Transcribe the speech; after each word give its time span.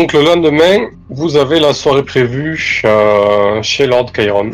Donc 0.00 0.14
le 0.14 0.22
lendemain, 0.24 0.88
vous 1.10 1.36
avez 1.36 1.60
la 1.60 1.74
soirée 1.74 2.02
prévue 2.02 2.80
euh, 2.86 3.62
chez 3.62 3.86
Lord 3.86 4.12
Chiron. 4.14 4.52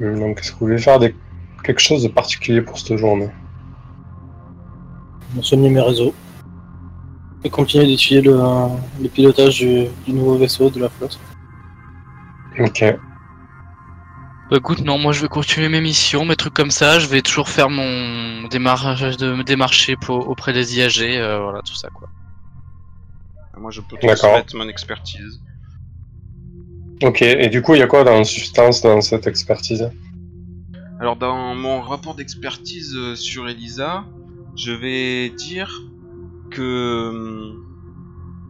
Hum, 0.00 0.18
Donc 0.20 0.38
est-ce 0.40 0.52
que 0.52 0.58
vous 0.58 0.66
voulez 0.68 0.78
faire 0.78 0.98
des- 0.98 1.14
quelque 1.62 1.82
chose 1.82 2.02
de 2.02 2.08
particulier 2.08 2.62
pour 2.62 2.78
cette 2.78 2.96
journée? 2.96 3.28
Soigner 5.42 5.68
mes 5.68 5.82
réseaux. 5.82 6.14
Et 7.44 7.50
continuer 7.50 7.86
d'étudier 7.86 8.22
le, 8.22 8.40
le 9.02 9.08
pilotage 9.10 9.58
du, 9.58 9.84
du 10.06 10.12
nouveau 10.14 10.36
vaisseau 10.38 10.70
de 10.70 10.80
la 10.80 10.88
flotte. 10.88 11.20
Ok. 12.58 12.82
Bah, 14.50 14.56
écoute, 14.56 14.80
non, 14.80 14.96
moi 14.96 15.12
je 15.12 15.20
vais 15.20 15.28
continuer 15.28 15.68
mes 15.68 15.82
missions, 15.82 16.24
mes 16.24 16.36
trucs 16.36 16.54
comme 16.54 16.70
ça. 16.70 16.98
Je 17.00 17.06
vais 17.06 17.20
toujours 17.20 17.50
faire 17.50 17.68
mon 17.68 18.48
démarrage 18.48 19.18
de 19.18 19.34
me 19.34 19.44
démarcher 19.44 19.96
pour, 19.96 20.26
auprès 20.30 20.54
des 20.54 20.78
IAG, 20.78 21.02
euh, 21.02 21.38
voilà, 21.42 21.60
tout 21.60 21.74
ça 21.74 21.88
quoi. 21.90 22.08
Moi, 23.56 23.70
je 23.70 23.80
peux 23.80 23.96
transmettre 23.96 24.56
mon 24.56 24.68
expertise. 24.68 25.40
Ok, 27.02 27.22
et 27.22 27.48
du 27.48 27.62
coup, 27.62 27.74
il 27.74 27.78
y 27.78 27.82
a 27.82 27.86
quoi 27.86 28.04
dans 28.04 28.18
la 28.18 28.24
substance 28.24 28.80
dans 28.80 29.00
cette 29.00 29.26
expertise? 29.26 29.90
Alors, 31.00 31.16
dans 31.16 31.54
mon 31.54 31.80
rapport 31.80 32.14
d'expertise 32.14 32.94
euh, 32.94 33.16
sur 33.16 33.48
Elisa, 33.48 34.04
je 34.56 34.72
vais 34.72 35.30
dire 35.30 35.82
que 36.50 37.08
hum, 37.10 37.62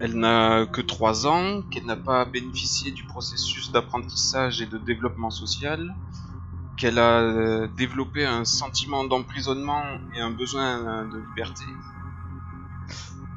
elle 0.00 0.16
n'a 0.16 0.66
que 0.66 0.80
3 0.80 1.26
ans, 1.26 1.62
qu'elle 1.70 1.86
n'a 1.86 1.96
pas 1.96 2.24
bénéficié 2.24 2.90
du 2.90 3.04
processus 3.04 3.70
d'apprentissage 3.72 4.60
et 4.60 4.66
de 4.66 4.76
développement 4.76 5.30
social, 5.30 5.94
qu'elle 6.76 6.98
a 6.98 7.20
euh, 7.20 7.68
développé 7.76 8.26
un 8.26 8.44
sentiment 8.44 9.04
d'emprisonnement 9.04 9.82
et 10.16 10.20
un 10.20 10.30
besoin 10.30 10.86
euh, 10.86 11.04
de 11.04 11.18
liberté. 11.18 11.64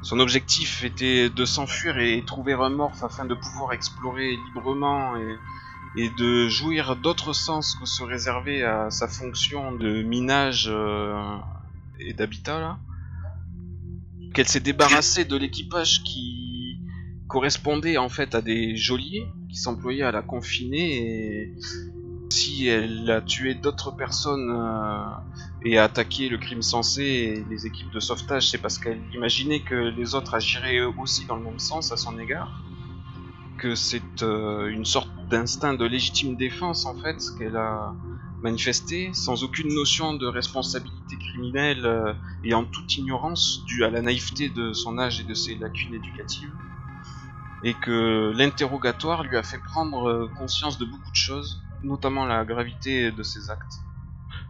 Son 0.06 0.20
objectif 0.20 0.84
était 0.84 1.30
de 1.30 1.44
s'enfuir 1.44 1.98
et 1.98 2.22
trouver 2.24 2.52
un 2.52 2.68
morph 2.68 3.02
afin 3.02 3.24
de 3.24 3.34
pouvoir 3.34 3.72
explorer 3.72 4.36
librement 4.36 5.16
et, 5.96 6.10
de 6.10 6.46
jouir 6.46 6.94
d'autres 6.94 7.32
sens 7.32 7.74
que 7.74 7.86
se 7.86 8.04
réserver 8.04 8.62
à 8.62 8.88
sa 8.88 9.08
fonction 9.08 9.72
de 9.72 10.02
minage 10.02 10.68
euh, 10.68 11.36
et 11.98 12.12
d'habitat. 12.12 12.78
Qu'elle 14.32 14.46
s'est 14.46 14.60
débarrassée 14.60 15.24
de 15.24 15.36
l'équipage 15.36 16.04
qui 16.04 16.78
correspondait 17.26 17.96
en 17.96 18.08
fait 18.08 18.36
à 18.36 18.42
des 18.42 18.76
geôliers 18.76 19.26
qui 19.48 19.56
s'employaient 19.56 20.04
à 20.04 20.12
la 20.12 20.22
confiner 20.22 20.98
et 20.98 21.54
si 22.30 22.68
elle 22.68 23.10
a 23.10 23.22
tué 23.22 23.54
d'autres 23.54 23.90
personnes 23.90 24.52
euh, 24.52 25.55
et 25.66 25.78
a 25.78 25.84
attaqué 25.84 26.28
le 26.28 26.38
crime 26.38 26.62
sensé 26.62 27.02
et 27.02 27.44
les 27.50 27.66
équipes 27.66 27.90
de 27.90 27.98
sauvetage, 27.98 28.50
c'est 28.50 28.58
parce 28.58 28.78
qu'elle 28.78 29.02
imaginait 29.12 29.64
que 29.64 29.74
les 29.74 30.14
autres 30.14 30.34
agiraient 30.34 30.80
aussi 30.80 31.26
dans 31.26 31.34
le 31.34 31.42
même 31.42 31.58
sens 31.58 31.90
à 31.90 31.96
son 31.96 32.16
égard. 32.20 32.62
Que 33.58 33.74
c'est 33.74 34.22
euh, 34.22 34.68
une 34.68 34.84
sorte 34.84 35.10
d'instinct 35.28 35.74
de 35.74 35.84
légitime 35.84 36.36
défense 36.36 36.86
en 36.86 36.94
fait 36.94 37.16
qu'elle 37.36 37.56
a 37.56 37.96
manifesté 38.42 39.12
sans 39.12 39.42
aucune 39.42 39.74
notion 39.74 40.14
de 40.14 40.26
responsabilité 40.26 41.16
criminelle 41.18 41.84
euh, 41.84 42.12
et 42.44 42.54
en 42.54 42.64
toute 42.64 42.96
ignorance 42.96 43.64
due 43.66 43.82
à 43.82 43.90
la 43.90 44.02
naïveté 44.02 44.48
de 44.50 44.72
son 44.72 45.00
âge 45.00 45.18
et 45.18 45.24
de 45.24 45.34
ses 45.34 45.56
lacunes 45.56 45.94
éducatives. 45.94 46.54
Et 47.64 47.74
que 47.74 48.32
l'interrogatoire 48.36 49.24
lui 49.24 49.36
a 49.36 49.42
fait 49.42 49.58
prendre 49.58 50.08
euh, 50.10 50.28
conscience 50.38 50.78
de 50.78 50.84
beaucoup 50.84 51.10
de 51.10 51.16
choses, 51.16 51.60
notamment 51.82 52.24
la 52.24 52.44
gravité 52.44 53.10
de 53.10 53.22
ses 53.24 53.50
actes. 53.50 53.85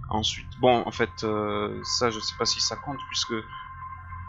Ensuite, 0.08 0.58
bon, 0.60 0.82
en 0.86 0.90
fait, 0.92 1.24
euh, 1.24 1.80
ça, 1.84 2.10
je 2.10 2.20
sais 2.20 2.34
pas 2.36 2.46
si 2.46 2.60
ça 2.60 2.76
compte 2.76 3.00
puisque 3.08 3.34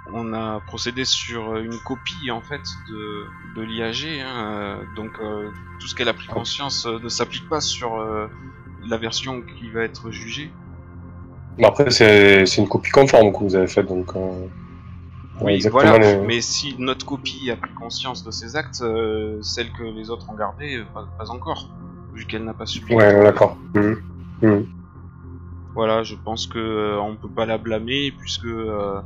on 0.05 0.33
a 0.33 0.61
procédé 0.61 1.05
sur 1.05 1.57
une 1.57 1.79
copie 1.81 2.31
en 2.31 2.41
fait 2.41 2.63
de, 2.88 3.27
de 3.55 3.61
l'IAG, 3.61 4.21
hein, 4.21 4.81
euh, 4.81 4.85
donc 4.95 5.19
euh, 5.19 5.51
tout 5.79 5.88
ce 5.88 5.95
qu'elle 5.95 6.09
a 6.09 6.13
pris 6.13 6.27
conscience 6.27 6.85
euh, 6.85 6.99
ne 6.99 7.09
s'applique 7.09 7.47
pas 7.49 7.61
sur 7.61 7.97
euh, 7.99 8.27
la 8.79 8.97
version 8.97 9.43
qui 9.43 9.69
va 9.71 9.83
être 9.83 10.11
jugée. 10.11 10.55
Après, 11.63 11.89
c'est 11.91 12.45
c'est 12.45 12.61
une 12.61 12.67
copie 12.67 12.91
conforme 12.91 13.31
que 13.33 13.39
vous 13.39 13.55
avez 13.55 13.67
faite, 13.67 13.88
donc. 13.88 14.15
euh, 14.15 14.47
Oui, 15.41 15.53
exactement 15.55 15.94
voilà. 15.94 15.99
les- 15.99 16.27
Mais 16.27 16.41
si 16.41 16.75
notre 16.79 17.05
copie 17.05 17.49
a 17.51 17.57
pris 17.57 17.73
conscience 17.73 18.23
de 18.23 18.31
ses 18.31 18.55
actes, 18.55 18.81
euh, 18.81 19.41
celle 19.41 19.71
que 19.71 19.83
les 19.83 20.09
autres 20.09 20.29
ont 20.29 20.35
gardée, 20.35 20.83
pas, 20.94 21.07
pas 21.17 21.29
encore, 21.31 21.75
vu 22.13 22.25
qu'elle 22.25 22.44
n'a 22.44 22.53
pas 22.53 22.65
subi. 22.65 22.94
Ouais, 22.94 23.23
d'accord. 23.23 23.57
Mhm. 23.73 24.01
Mhm. 24.41 24.67
Voilà, 25.77 26.01
je 26.01 26.15
pense 26.15 26.47
que 26.47 26.57
euh, 26.57 26.99
on 26.99 27.17
peut 27.17 27.31
pas 27.31 27.45
la 27.45 27.59
blâmer 27.59 28.11
puisque 28.11 28.45
euh, 28.45 28.99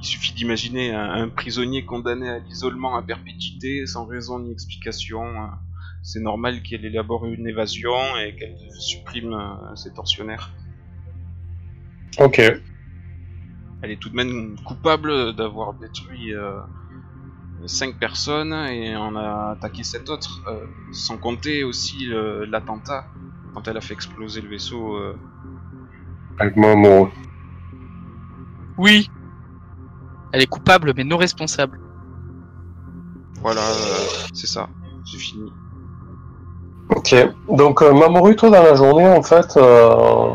il 0.00 0.04
suffit 0.04 0.34
d'imaginer 0.34 0.92
un, 0.92 1.08
un 1.22 1.28
prisonnier 1.28 1.84
condamné 1.84 2.28
à 2.28 2.40
l'isolement 2.40 2.96
à 2.96 3.02
perpétuité 3.02 3.86
sans 3.86 4.06
raison 4.06 4.40
ni 4.40 4.50
explication. 4.50 5.22
euh, 5.24 5.46
C'est 6.02 6.18
normal 6.20 6.62
qu'elle 6.64 6.84
élabore 6.84 7.26
une 7.26 7.46
évasion 7.46 7.94
et 8.18 8.34
qu'elle 8.34 8.56
supprime 8.80 9.34
euh, 9.34 9.76
ses 9.76 9.94
tortionnaires. 9.94 10.52
Ok. 12.18 12.38
Elle 13.82 13.92
est 13.92 14.00
tout 14.02 14.10
de 14.10 14.16
même 14.16 14.56
coupable 14.66 15.34
d'avoir 15.36 15.74
détruit 15.74 16.34
euh, 16.34 16.60
cinq 17.66 17.98
personnes 18.00 18.52
et 18.52 18.96
en 18.96 19.14
a 19.16 19.52
attaqué 19.52 19.84
sept 19.84 20.08
autres, 20.10 20.42
euh, 20.48 20.66
sans 20.92 21.18
compter 21.18 21.64
aussi 21.64 22.06
l'attentat 22.48 23.06
quand 23.54 23.68
elle 23.68 23.76
a 23.76 23.80
fait 23.80 23.94
exploser 23.94 24.40
le 24.40 24.48
vaisseau. 24.48 24.96
euh, 24.96 25.16
Avec 26.38 26.56
moi, 26.56 26.72
amoureux. 26.72 27.10
Oui 28.78 29.10
Elle 30.32 30.42
est 30.42 30.46
coupable, 30.46 30.92
mais 30.96 31.04
non 31.04 31.16
responsable. 31.16 31.80
Voilà, 33.40 33.60
euh, 33.60 34.26
c'est 34.34 34.46
ça. 34.46 34.68
J'ai 35.04 35.18
fini. 35.18 35.52
Ok. 36.94 37.14
Donc, 37.48 37.82
euh, 37.82 37.92
Mamoru, 37.92 38.36
toi, 38.36 38.50
dans 38.50 38.62
la 38.62 38.74
journée, 38.74 39.06
en 39.06 39.22
fait, 39.22 39.56
euh, 39.56 40.28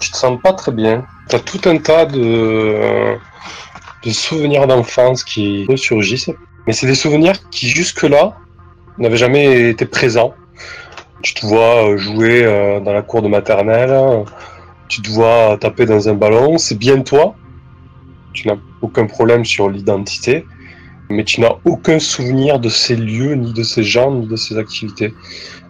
tu 0.00 0.10
te 0.10 0.16
sens 0.16 0.38
pas 0.42 0.52
très 0.52 0.72
bien. 0.72 1.04
T'as 1.28 1.38
tout 1.38 1.60
un 1.68 1.78
tas 1.78 2.06
de, 2.06 3.16
de 4.04 4.10
souvenirs 4.10 4.66
d'enfance 4.66 5.24
qui 5.24 5.66
ressurgissent. 5.68 6.30
Mais 6.66 6.72
c'est 6.72 6.86
des 6.86 6.94
souvenirs 6.94 7.48
qui, 7.50 7.68
jusque-là, 7.68 8.36
n'avaient 8.98 9.16
jamais 9.16 9.70
été 9.70 9.86
présents. 9.86 10.34
Tu 11.22 11.34
te 11.34 11.46
vois 11.46 11.88
euh, 11.88 11.96
jouer 11.96 12.44
euh, 12.44 12.80
dans 12.80 12.92
la 12.92 13.02
cour 13.02 13.22
de 13.22 13.28
maternelle, 13.28 14.24
tu 14.88 15.02
te 15.02 15.10
vois 15.10 15.56
taper 15.58 15.86
dans 15.86 16.08
un 16.08 16.14
ballon, 16.14 16.58
c'est 16.58 16.78
bien 16.78 17.02
toi. 17.02 17.34
Tu 18.32 18.48
n'as 18.48 18.56
aucun 18.80 19.06
problème 19.06 19.44
sur 19.44 19.68
l'identité, 19.68 20.46
mais 21.10 21.24
tu 21.24 21.40
n'as 21.40 21.54
aucun 21.64 21.98
souvenir 21.98 22.58
de 22.58 22.68
ces 22.68 22.96
lieux, 22.96 23.34
ni 23.34 23.52
de 23.52 23.62
ces 23.62 23.82
gens, 23.82 24.10
ni 24.10 24.26
de 24.26 24.36
ces 24.36 24.58
activités. 24.58 25.14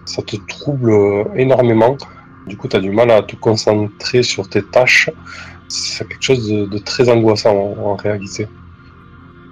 Ça 0.05 0.23
te 0.23 0.37
trouble 0.37 0.91
euh, 0.91 1.25
énormément. 1.37 1.97
Du 2.47 2.57
coup, 2.57 2.69
tu 2.69 2.77
as 2.77 2.81
du 2.81 2.91
mal 2.91 3.11
à 3.11 3.23
te 3.23 3.37
concentrer 3.37 4.23
sur 4.23 4.49
tes 4.49 4.63
tâches. 4.63 5.11
C'est 5.69 6.07
quelque 6.07 6.23
chose 6.23 6.49
de, 6.49 6.79
très 6.79 7.09
angoissant 7.09 7.57
en, 7.57 7.97
réalité. 7.97 8.47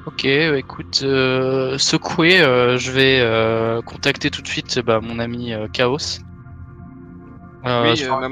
Ok, 0.07 0.25
euh, 0.25 0.57
écoute, 0.57 1.01
euh, 1.03 1.79
secoué, 1.79 2.41
euh, 2.41 2.79
je 2.79 2.91
vais 2.91 3.83
contacter 3.85 4.31
tout 4.31 4.43
de 4.43 4.49
suite 4.49 4.81
bah, 4.81 5.01
mon 5.01 5.19
ami 5.19 5.53
Chaos. 5.73 6.21
Euh, 7.67 7.91
oui, 7.91 7.97
sur, 7.97 8.15
euh, 8.15 8.29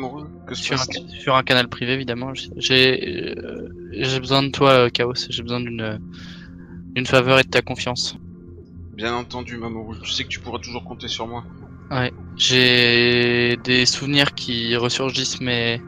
que 0.46 0.54
sur 0.54 0.74
un, 0.74 0.78
passe 0.78 0.88
sur 1.18 1.36
un 1.36 1.42
canal 1.42 1.68
privé 1.68 1.92
évidemment. 1.92 2.32
J'ai 2.56 3.36
euh, 3.36 3.68
j'ai 3.92 4.20
besoin 4.20 4.42
de 4.42 4.48
toi, 4.48 4.70
euh, 4.70 4.88
Chaos. 4.88 5.14
J'ai 5.28 5.42
besoin 5.42 5.60
d'une 5.60 6.00
d'une 6.94 7.06
faveur 7.06 7.38
et 7.38 7.42
de 7.42 7.48
ta 7.48 7.60
confiance. 7.60 8.16
Bien 8.94 9.14
entendu, 9.14 9.58
Mamoru. 9.58 9.96
Tu 10.02 10.10
sais 10.10 10.24
que 10.24 10.28
tu 10.28 10.40
pourras 10.40 10.58
toujours 10.58 10.84
compter 10.84 11.08
sur 11.08 11.26
moi. 11.26 11.44
Ouais, 11.90 12.12
j'ai 12.36 13.56
des 13.64 13.86
souvenirs 13.86 14.34
qui 14.34 14.76
ressurgissent, 14.76 15.40
mais 15.40 15.80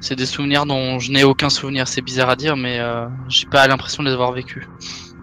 c'est 0.00 0.16
des 0.16 0.26
souvenirs 0.26 0.66
dont 0.66 0.98
je 0.98 1.10
n'ai 1.10 1.24
aucun 1.24 1.50
souvenir. 1.50 1.88
C'est 1.88 2.02
bizarre 2.02 2.30
à 2.30 2.36
dire, 2.36 2.56
mais 2.56 2.78
euh, 2.78 3.06
j'ai 3.28 3.46
pas 3.46 3.66
l'impression 3.66 4.02
de 4.02 4.08
les 4.08 4.14
avoir 4.14 4.32
vécus. 4.32 4.66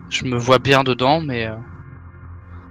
Je 0.09 0.25
me 0.25 0.37
vois 0.37 0.59
bien 0.59 0.83
dedans, 0.83 1.21
mais 1.21 1.47
euh, 1.47 1.55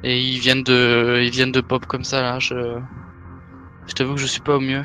et 0.02 0.20
ils 0.20 0.38
viennent 0.38 0.62
de, 0.62 1.20
ils 1.22 1.30
viennent 1.30 1.52
de 1.52 1.60
pop 1.60 1.86
comme 1.86 2.04
ça 2.04 2.20
là. 2.20 2.38
Je, 2.38 2.78
je 3.86 3.94
t'avoue 3.94 4.14
que 4.14 4.20
je 4.20 4.26
suis 4.26 4.40
pas 4.40 4.56
au 4.56 4.60
mieux. 4.60 4.84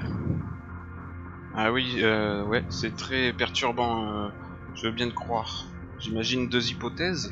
Ah 1.53 1.71
oui, 1.71 2.01
euh, 2.03 2.43
ouais, 2.45 2.65
c'est 2.69 2.95
très 2.95 3.33
perturbant. 3.33 4.27
euh, 4.27 4.29
je 4.73 4.87
veux 4.87 4.93
bien 4.93 5.09
te 5.09 5.13
croire. 5.13 5.73
J'imagine 5.97 6.49
deux 6.49 6.69
hypothèses. 6.69 7.29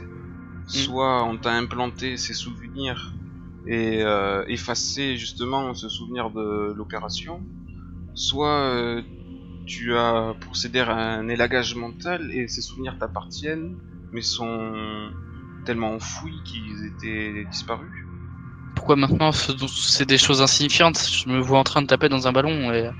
Soit 0.65 1.23
on 1.25 1.37
t'a 1.37 1.51
implanté 1.53 2.17
ces 2.17 2.33
souvenirs 2.33 3.15
et 3.65 4.03
euh, 4.03 4.43
effacé 4.47 5.17
justement 5.17 5.73
ce 5.75 5.89
souvenir 5.89 6.31
de 6.31 6.73
l'opération. 6.75 7.47
Soit 8.15 9.03
tu 9.65 9.95
as 9.95 10.35
procédé 10.41 10.79
à 10.81 10.93
un 10.95 11.27
élagage 11.29 11.75
mental 11.75 12.31
et 12.33 12.47
ces 12.47 12.61
souvenirs 12.61 12.97
t'appartiennent, 12.99 13.77
mais 14.11 14.21
sont 14.23 15.13
tellement 15.65 15.93
enfouis 15.93 16.43
qu'ils 16.43 16.85
étaient 16.87 17.45
disparus. 17.45 18.06
Pourquoi 18.77 18.95
maintenant 18.95 19.31
ce- 19.31 19.51
c'est 19.67 20.05
des 20.05 20.19
choses 20.19 20.41
insignifiantes 20.43 21.03
Je 21.11 21.29
me 21.29 21.39
vois 21.39 21.57
en 21.59 21.63
train 21.63 21.81
de 21.81 21.87
taper 21.87 22.09
dans 22.09 22.27
un 22.27 22.31
ballon 22.31 22.71
et 22.71 22.91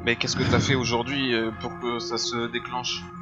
Mais 0.00 0.16
qu'est-ce 0.16 0.36
que 0.36 0.42
t'as 0.42 0.58
fait 0.58 0.74
aujourd'hui 0.74 1.34
euh, 1.34 1.50
pour 1.60 1.78
que 1.78 1.98
ça 1.98 2.16
se 2.16 2.46
déclenche 2.50 3.12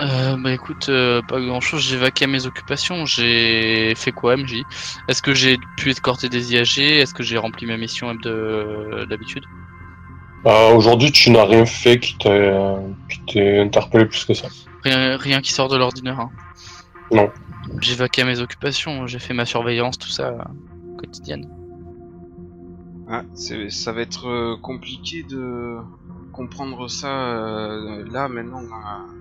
Euh, 0.00 0.36
bah 0.36 0.52
écoute, 0.52 0.88
euh, 0.88 1.22
pas 1.22 1.40
grand 1.40 1.60
chose, 1.60 1.80
j'ai 1.82 1.96
vaqué 1.96 2.24
à 2.24 2.28
mes 2.28 2.46
occupations. 2.46 3.06
J'ai 3.06 3.94
fait 3.94 4.12
quoi, 4.12 4.34
MJ 4.34 4.66
Est-ce 5.06 5.22
que 5.22 5.34
j'ai 5.34 5.58
pu 5.76 5.90
escorter 5.90 6.28
des 6.28 6.52
IAG 6.52 6.78
Est-ce 6.98 7.14
que 7.14 7.22
j'ai 7.22 7.38
rempli 7.38 7.66
ma 7.66 7.76
mission 7.76 8.10
M 8.10 8.18
de 8.20 9.06
d'habitude? 9.08 9.44
Euh, 10.46 10.74
Aujourd'hui, 10.74 11.10
tu 11.12 11.30
n'as 11.30 11.44
rien 11.44 11.64
fait 11.66 11.98
qui 12.00 12.16
t'ait 12.18 12.52
qui 13.08 13.20
t'ait 13.26 13.58
interpellé 13.60 14.06
plus 14.06 14.24
que 14.24 14.34
ça. 14.34 14.48
rien, 14.82 15.16
rien 15.16 15.40
qui 15.40 15.52
sort 15.52 15.68
de 15.68 15.76
l'ordinaire. 15.76 16.20
hein. 16.20 16.32
Non. 17.10 17.32
J'ai 17.80 17.94
vaqué 17.94 18.22
à 18.22 18.24
mes 18.24 18.40
occupations, 18.40 19.06
j'ai 19.06 19.18
fait 19.18 19.34
ma 19.34 19.46
surveillance, 19.46 19.96
tout 19.98 20.10
ça, 20.10 20.28
euh, 20.30 20.44
quotidienne. 20.98 21.46
Ah, 23.06 23.24
c'est- 23.34 23.70
ça 23.70 23.92
va 23.92 24.02
être 24.02 24.26
euh, 24.28 24.56
compliqué 24.60 25.22
de 25.22 25.78
comprendre 26.32 26.88
ça 26.88 27.32
euh, 27.34 28.04
là 28.06 28.28
maintenant 28.28 28.62
euh, 28.62 28.66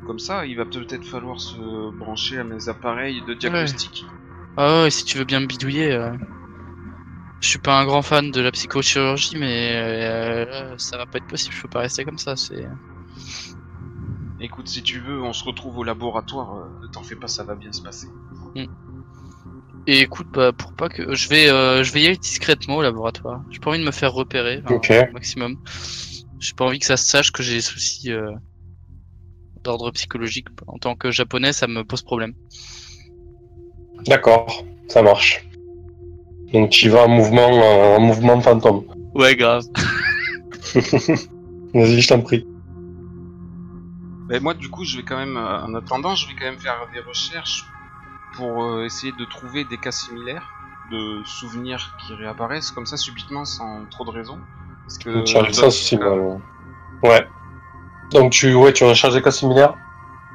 comme 0.06 0.20
ça. 0.20 0.46
Il 0.46 0.58
va 0.58 0.66
peut-être 0.66 1.06
falloir 1.06 1.40
se 1.40 1.92
brancher 1.92 2.40
à 2.40 2.44
mes 2.44 2.68
appareils 2.68 3.24
de 3.24 3.34
diagnostic. 3.34 4.06
Ah 4.58 4.84
ouais, 4.84 4.90
si 4.92 5.06
tu 5.06 5.18
veux 5.20 5.26
bien 5.26 5.40
me 5.42 5.46
bidouiller. 5.48 5.92
euh, 5.92 6.12
Je 7.42 7.48
suis 7.48 7.60
pas 7.60 7.80
un 7.80 7.86
grand 7.86 8.02
fan 8.02 8.32
de 8.32 8.42
la 8.42 8.52
psychochirurgie, 8.52 9.38
mais 9.38 9.76
euh, 9.76 10.76
ça 10.80 10.98
va 10.98 11.06
pas 11.06 11.20
être 11.20 11.28
possible, 11.28 11.54
je 11.56 11.62
peux 11.62 11.68
pas 11.70 11.82
rester 11.82 12.06
comme 12.06 12.18
ça, 12.18 12.36
c'est... 12.36 12.66
Écoute, 14.44 14.68
si 14.68 14.84
tu 14.84 15.00
veux, 15.00 15.24
on 15.24 15.32
se 15.34 15.44
retrouve 15.46 15.78
au 15.80 15.84
laboratoire. 15.84 16.58
euh, 16.58 16.66
Ne 16.84 16.88
t'en 16.88 17.02
fais 17.02 17.16
pas, 17.16 17.28
ça 17.28 17.44
va 17.44 17.56
bien 17.56 17.72
se 17.72 17.82
passer. 17.82 18.08
Et 19.88 20.02
écoute, 20.02 20.28
bah, 20.34 20.52
pour 20.52 20.74
pas 20.74 20.90
que... 20.90 21.14
Je 21.16 21.30
vais, 21.30 21.50
euh, 21.50 21.84
je 21.84 21.92
vais 21.94 22.02
y 22.02 22.06
aller 22.08 22.18
discrètement 22.18 22.78
au 22.78 22.82
laboratoire. 22.82 23.42
J'ai 23.50 23.60
pas 23.60 23.70
envie 23.72 23.80
de 23.80 23.86
me 23.86 23.92
faire 23.92 24.14
repérer, 24.14 24.62
enfin, 24.66 24.76
Ok. 24.76 24.92
au 25.10 25.14
maximum. 25.14 25.58
J'ai 26.40 26.54
pas 26.54 26.66
envie 26.66 26.80
que 26.80 26.86
ça 26.86 26.98
se 26.98 27.06
sache 27.06 27.32
que 27.32 27.42
j'ai 27.42 27.56
des 27.56 27.62
soucis 27.62 28.12
euh, 28.12 28.32
d'ordre 29.64 29.92
psychologique. 29.92 30.48
En 30.68 30.78
tant 30.78 30.96
que 30.96 31.10
japonais, 31.12 31.54
ça 31.54 31.68
me 31.68 31.84
pose 31.86 32.02
problème. 32.02 32.34
D'accord, 34.06 34.64
ça 34.90 35.02
marche. 35.02 35.46
Donc 36.52 36.70
tu 36.70 36.86
y 36.88 36.90
vas 36.90 37.06
en 37.06 37.10
mouvement, 37.10 37.50
euh, 37.64 37.98
en 37.98 38.02
mouvement 38.02 38.40
fantôme. 38.42 38.84
Ouais, 39.16 39.36
grave. 39.36 39.64
Vas-y, 41.74 42.02
je 42.02 42.08
t'en 42.08 42.22
prie. 42.22 42.46
Mais 44.30 44.40
moi, 44.40 44.54
du 44.54 44.70
coup, 44.70 44.86
je 44.86 44.98
vais 44.98 45.04
quand 45.04 45.18
même, 45.18 45.38
euh, 45.38 45.62
en 45.62 45.74
attendant, 45.76 46.16
je 46.16 46.28
vais 46.28 46.34
quand 46.36 46.46
même 46.46 46.60
faire 46.60 46.78
des 46.94 47.00
recherches 47.02 47.66
pour 48.36 48.64
euh, 48.64 48.86
essayer 48.86 49.12
de 49.12 49.26
trouver 49.26 49.64
des 49.66 49.78
cas 49.78 49.92
similaires 49.92 50.50
de 50.92 51.24
souvenirs 51.26 51.96
qui 52.00 52.14
réapparaissent 52.14 52.72
comme 52.72 52.86
ça 52.86 52.98
subitement 52.98 53.46
sans 53.46 53.86
trop 53.88 54.06
de 54.06 54.12
raison. 54.12 54.40
Parce 54.86 54.98
que 54.98 55.24
tu 55.26 55.38
arrives 55.38 55.56
dans 55.56 55.70
ça, 55.70 55.98
cas- 55.98 56.04
mal. 56.04 56.42
Ouais. 57.04 57.28
Donc 58.12 58.32
tu, 58.32 58.54
ouais, 58.54 58.74
tu 58.74 58.84
recherches 58.84 59.14
des 59.14 59.22
cas 59.22 59.32
similaires? 59.32 59.76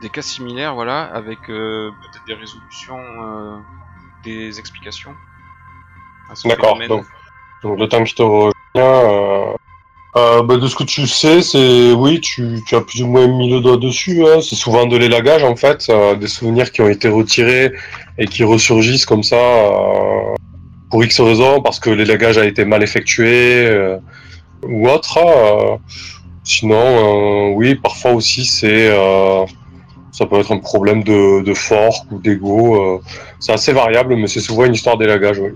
Des 0.01 0.11
cas 0.11 0.23
similaires, 0.23 0.75
voilà, 0.75 1.03
avec 1.03 1.51
euh, 1.51 1.91
peut-être 2.01 2.25
des 2.27 2.35
résolutions, 2.35 2.99
euh, 2.99 3.59
des 4.23 4.59
explications. 4.59 5.15
D'accord, 6.45 6.79
donc, 6.89 7.07
donc 7.63 7.79
le 7.79 7.89
temps 7.89 8.05
qui 8.05 8.15
te 8.15 8.23
revient, 8.23 9.57
euh, 10.19 10.43
bah, 10.43 10.57
de 10.57 10.67
ce 10.67 10.75
que 10.75 10.85
tu 10.85 11.07
sais, 11.07 11.43
c'est 11.43 11.93
oui, 11.93 12.21
tu, 12.21 12.61
as 12.73 12.81
plus 12.81 13.03
ou 13.03 13.07
moins 13.07 13.27
mis 13.29 13.51
le 13.51 13.61
doigt 13.61 13.77
dessus. 13.77 14.25
Hein. 14.27 14.41
C'est 14.41 14.57
souvent 14.57 14.87
de 14.87 14.97
l'élagage 14.97 15.45
en 15.45 15.57
fait, 15.57 15.87
euh, 15.89 16.15
des 16.17 16.29
souvenirs 16.29 16.73
qui 16.73 16.81
ont 16.81 16.89
été 16.89 17.09
retirés 17.09 17.73
et 18.19 18.27
qui 18.27 18.43
ressurgissent 18.45 19.07
comme 19.07 19.23
ça 19.23 19.37
euh, 19.37 20.35
pour 20.91 21.05
X 21.05 21.21
raisons, 21.21 21.63
parce 21.63 21.79
que 21.79 21.91
l'élagage 21.91 22.39
a 22.39 22.47
été 22.47 22.65
mal 22.65 22.83
effectué 22.83 23.69
ou 24.63 24.89
autre. 24.89 25.19
euh. 25.19 25.77
sinon, 26.45 27.53
oui, 27.55 27.75
parfois 27.77 28.13
aussi 28.13 28.45
c'est 28.45 28.91
ça 30.13 30.27
peut 30.27 30.41
être 30.41 30.53
un 30.53 30.59
problème 30.59 31.05
de, 31.05 31.43
de 31.43 31.55
force 31.55 32.03
ou 32.11 32.19
d'ego. 32.19 33.01
c'est 33.39 33.53
assez 33.53 33.73
variable, 33.73 34.17
mais 34.17 34.27
c'est 34.27 34.41
souvent 34.41 34.65
une 34.65 34.75
histoire 34.75 34.99
d'élagage. 34.99 35.39
Oui. 35.39 35.51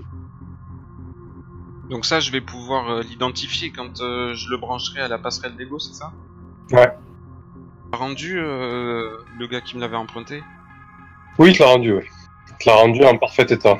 Donc 1.89 2.05
ça, 2.05 2.19
je 2.19 2.31
vais 2.31 2.41
pouvoir 2.41 2.89
euh, 2.89 3.01
l'identifier 3.03 3.71
quand 3.71 4.01
euh, 4.01 4.33
je 4.35 4.49
le 4.49 4.57
brancherai 4.57 5.01
à 5.01 5.07
la 5.07 5.17
passerelle 5.17 5.55
d'ego, 5.55 5.79
c'est 5.79 5.93
ça? 5.93 6.11
Ouais. 6.71 6.91
Rendu 7.91 8.39
euh, 8.39 9.17
le 9.37 9.47
gars 9.47 9.61
qui 9.61 9.75
me 9.75 9.81
l'avait 9.81 9.97
emprunté? 9.97 10.43
Oui, 11.37 11.51
il 11.51 11.57
te 11.57 11.61
l'a 11.61 11.69
rendu, 11.69 11.93
oui. 11.93 12.03
Il 12.49 12.63
te 12.63 12.69
l'a 12.69 12.75
rendu 12.75 13.03
en 13.03 13.17
parfait 13.17 13.45
état. 13.49 13.77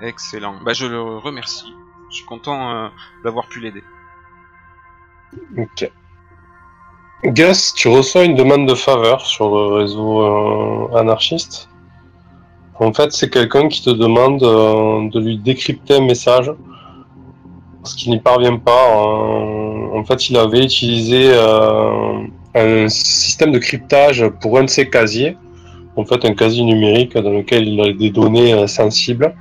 Excellent. 0.00 0.58
Bah 0.64 0.72
je 0.72 0.86
le 0.86 1.00
remercie. 1.18 1.72
Je 2.10 2.16
suis 2.16 2.26
content 2.26 2.90
d'avoir 3.24 3.46
pu 3.48 3.60
l'aider. 3.60 3.82
Ok. 5.58 5.90
Gus, 7.24 7.74
tu 7.74 7.88
reçois 7.88 8.24
une 8.24 8.36
demande 8.36 8.68
de 8.68 8.74
faveur 8.74 9.26
sur 9.26 9.48
le 9.48 9.74
réseau 9.80 10.94
anarchiste? 10.96 11.68
En 12.76 12.92
fait, 12.92 13.12
c'est 13.12 13.30
quelqu'un 13.30 13.68
qui 13.68 13.82
te 13.82 13.90
demande 13.90 14.40
de 14.40 15.20
lui 15.20 15.38
décrypter 15.38 15.96
un 15.96 16.04
message 16.04 16.52
parce 17.84 17.96
qu'il 17.96 18.10
n'y 18.12 18.18
parvient 18.18 18.56
pas. 18.56 18.96
euh, 18.96 19.98
en 19.98 20.04
fait, 20.04 20.30
il 20.30 20.38
avait 20.38 20.64
utilisé 20.64 21.28
euh, 21.28 22.22
un 22.54 22.88
système 22.88 23.52
de 23.52 23.58
cryptage 23.58 24.26
pour 24.40 24.58
un 24.58 24.64
de 24.64 24.70
ses 24.70 24.88
casiers. 24.88 25.36
En 25.94 26.04
fait, 26.06 26.24
un 26.24 26.34
casier 26.34 26.64
numérique 26.64 27.14
dans 27.16 27.30
lequel 27.30 27.68
il 27.68 27.78
a 27.82 27.92
des 27.92 28.08
données 28.08 28.54
euh, 28.54 28.66
sensibles. 28.66 29.34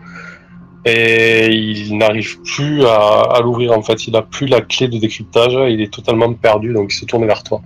Et 0.86 1.48
il 1.54 1.98
n'arrive 1.98 2.42
plus 2.42 2.86
à, 2.86 3.22
à 3.36 3.42
l'ouvrir. 3.42 3.72
En 3.72 3.82
fait, 3.82 4.08
il 4.08 4.16
a 4.18 4.22
plus 4.22 4.48
la 4.48 4.60
clé 4.60 4.90
de 4.90 4.98
décryptage. 4.98 5.54
Il 5.70 5.80
est 5.80 5.94
totalement 5.94 6.34
perdu, 6.34 6.74
donc 6.74 6.94
il 6.94 6.98
se 6.98 7.06
tourne 7.06 7.26
vers 7.26 7.44
toi. 7.44 7.62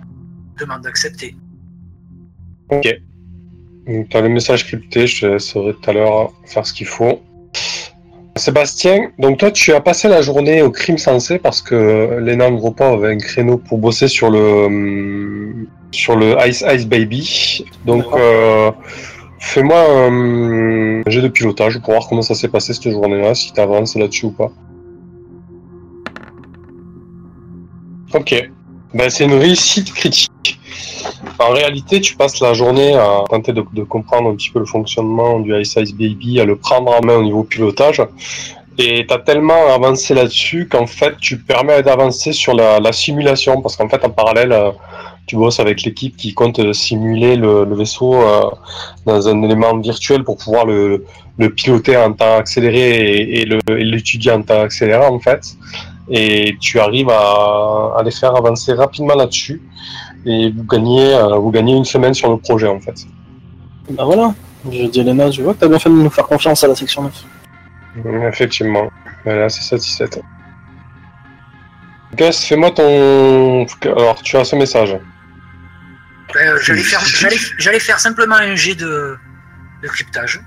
Demande 0.60 0.82
d'accepter. 0.82 1.34
Ok. 2.70 2.86
Donc, 3.88 4.08
t'as 4.10 4.20
le 4.20 4.28
message 4.28 4.64
crypté, 4.64 5.08
je 5.08 5.22
te 5.22 5.26
laisserai 5.26 5.74
tout 5.74 5.90
à 5.90 5.92
l'heure 5.92 6.30
faire 6.44 6.64
ce 6.64 6.72
qu'il 6.72 6.86
faut. 6.86 7.20
Sébastien, 8.38 9.10
donc 9.18 9.38
toi 9.38 9.50
tu 9.50 9.72
as 9.72 9.80
passé 9.80 10.08
la 10.08 10.22
journée 10.22 10.62
au 10.62 10.70
crime 10.70 10.98
sensé 10.98 11.38
parce 11.38 11.60
que 11.60 12.18
Léna 12.20 12.50
Gropa 12.50 12.88
avait 12.88 13.12
un 13.12 13.18
créneau 13.18 13.58
pour 13.58 13.78
bosser 13.78 14.08
sur 14.08 14.30
le 14.30 14.66
hum, 14.66 15.66
sur 15.90 16.16
le 16.16 16.36
Ice 16.46 16.64
Ice 16.74 16.86
Baby. 16.86 17.64
Donc 17.84 18.04
euh, 18.14 18.70
fais-moi 19.40 19.78
un 19.78 21.02
jet 21.06 21.22
de 21.22 21.28
pilotage 21.28 21.78
pour 21.80 21.92
voir 21.92 22.08
comment 22.08 22.22
ça 22.22 22.34
s'est 22.34 22.48
passé 22.48 22.72
cette 22.72 22.90
journée-là, 22.90 23.34
si 23.34 23.52
tu 23.52 23.60
avances 23.60 23.96
là-dessus 23.96 24.26
ou 24.26 24.30
pas. 24.30 24.50
Ok. 28.14 28.50
Ben, 28.94 29.10
c'est 29.10 29.24
une 29.24 29.34
réussite 29.34 29.92
critique. 29.92 30.58
En 31.38 31.50
réalité, 31.50 32.00
tu 32.00 32.16
passes 32.16 32.40
la 32.40 32.52
journée 32.52 32.96
à 32.96 33.22
tenter 33.30 33.52
de, 33.52 33.82
comprendre 33.84 34.30
un 34.30 34.34
petit 34.34 34.50
peu 34.50 34.58
le 34.58 34.64
fonctionnement 34.66 35.38
du 35.38 35.54
Ice 35.60 35.76
Ice 35.76 35.94
Baby, 35.94 36.40
à 36.40 36.44
le 36.44 36.56
prendre 36.56 36.90
en 36.90 37.04
main 37.04 37.14
au 37.14 37.22
niveau 37.22 37.44
pilotage. 37.44 38.02
Et 38.76 39.06
tu 39.06 39.14
as 39.14 39.18
tellement 39.18 39.72
avancé 39.72 40.14
là-dessus 40.14 40.68
qu'en 40.68 40.86
fait, 40.86 41.16
tu 41.20 41.38
permets 41.38 41.82
d'avancer 41.82 42.32
sur 42.32 42.54
la, 42.54 42.80
la 42.80 42.92
simulation. 42.92 43.60
Parce 43.60 43.76
qu'en 43.76 43.88
fait, 43.88 44.04
en 44.04 44.10
parallèle, 44.10 44.52
euh, 44.52 44.70
tu 45.26 45.36
bosses 45.36 45.60
avec 45.60 45.82
l'équipe 45.82 46.16
qui 46.16 46.34
compte 46.34 46.72
simuler 46.72 47.36
le, 47.36 47.64
vaisseau 47.74 48.14
euh, 48.14 48.50
dans 49.06 49.28
un 49.28 49.42
élément 49.42 49.76
virtuel 49.78 50.24
pour 50.24 50.38
pouvoir 50.38 50.66
le, 50.66 51.04
piloter 51.54 51.96
en 51.96 52.12
temps 52.14 52.36
accéléré 52.36 53.40
et 53.40 53.46
l'étudier 53.68 54.32
en 54.32 54.42
temps 54.42 54.60
accéléré, 54.60 55.06
en 55.06 55.20
fait. 55.20 55.56
Et 56.10 56.56
tu 56.60 56.80
arrives 56.80 57.10
à, 57.10 57.94
à 57.96 58.02
les 58.02 58.10
faire 58.10 58.34
avancer 58.34 58.72
rapidement 58.72 59.14
là-dessus 59.14 59.62
et 60.26 60.50
vous 60.50 60.64
gagnez, 60.64 61.14
euh, 61.14 61.36
vous 61.36 61.50
gagnez 61.50 61.76
une 61.76 61.84
semaine 61.84 62.14
sur 62.14 62.30
le 62.30 62.38
projet 62.38 62.68
en 62.68 62.80
fait. 62.80 63.06
Bah 63.90 64.04
voilà, 64.04 64.34
je 64.70 64.86
dis 64.86 65.00
Elena, 65.00 65.30
je 65.30 65.42
vois 65.42 65.54
que 65.54 65.60
t'as 65.60 65.68
bien 65.68 65.78
fait 65.78 65.88
de 65.88 65.94
nous 65.94 66.10
faire 66.10 66.26
confiance 66.26 66.62
à 66.64 66.68
la 66.68 66.74
section 66.74 67.02
9. 67.02 67.24
Effectivement. 68.28 68.90
Voilà, 69.24 69.48
c'est 69.48 69.62
satisfait. 69.62 70.08
Gus, 72.14 72.44
fais-moi 72.44 72.70
ton. 72.70 73.66
Alors, 73.84 74.22
tu 74.22 74.36
as 74.36 74.44
ce 74.44 74.56
message. 74.56 74.98
Euh, 76.36 76.58
j'allais, 76.62 76.82
faire, 76.82 77.00
j'allais, 77.00 77.36
j'allais 77.58 77.80
faire 77.80 77.98
simplement 77.98 78.36
un 78.36 78.54
jet 78.54 78.74
de, 78.74 79.16
de 79.82 79.88
cryptage. 79.88 80.40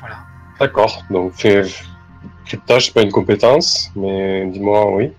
Voilà. 0.00 0.18
D'accord. 0.58 1.04
Donc, 1.10 1.34
fais. 1.36 1.62
Cryptage, 2.46 2.86
c'est 2.86 2.94
pas 2.94 3.02
une 3.02 3.12
compétence, 3.12 3.90
mais 3.94 4.46
dis-moi, 4.46 4.90
oui. 4.94 5.12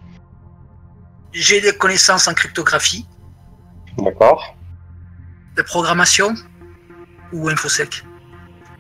J'ai 1.32 1.62
des 1.62 1.76
connaissances 1.76 2.28
en 2.28 2.34
cryptographie, 2.34 3.06
D'accord. 3.98 4.56
de 5.56 5.62
programmation 5.62 6.34
ou 7.32 7.48
infosec. 7.50 8.04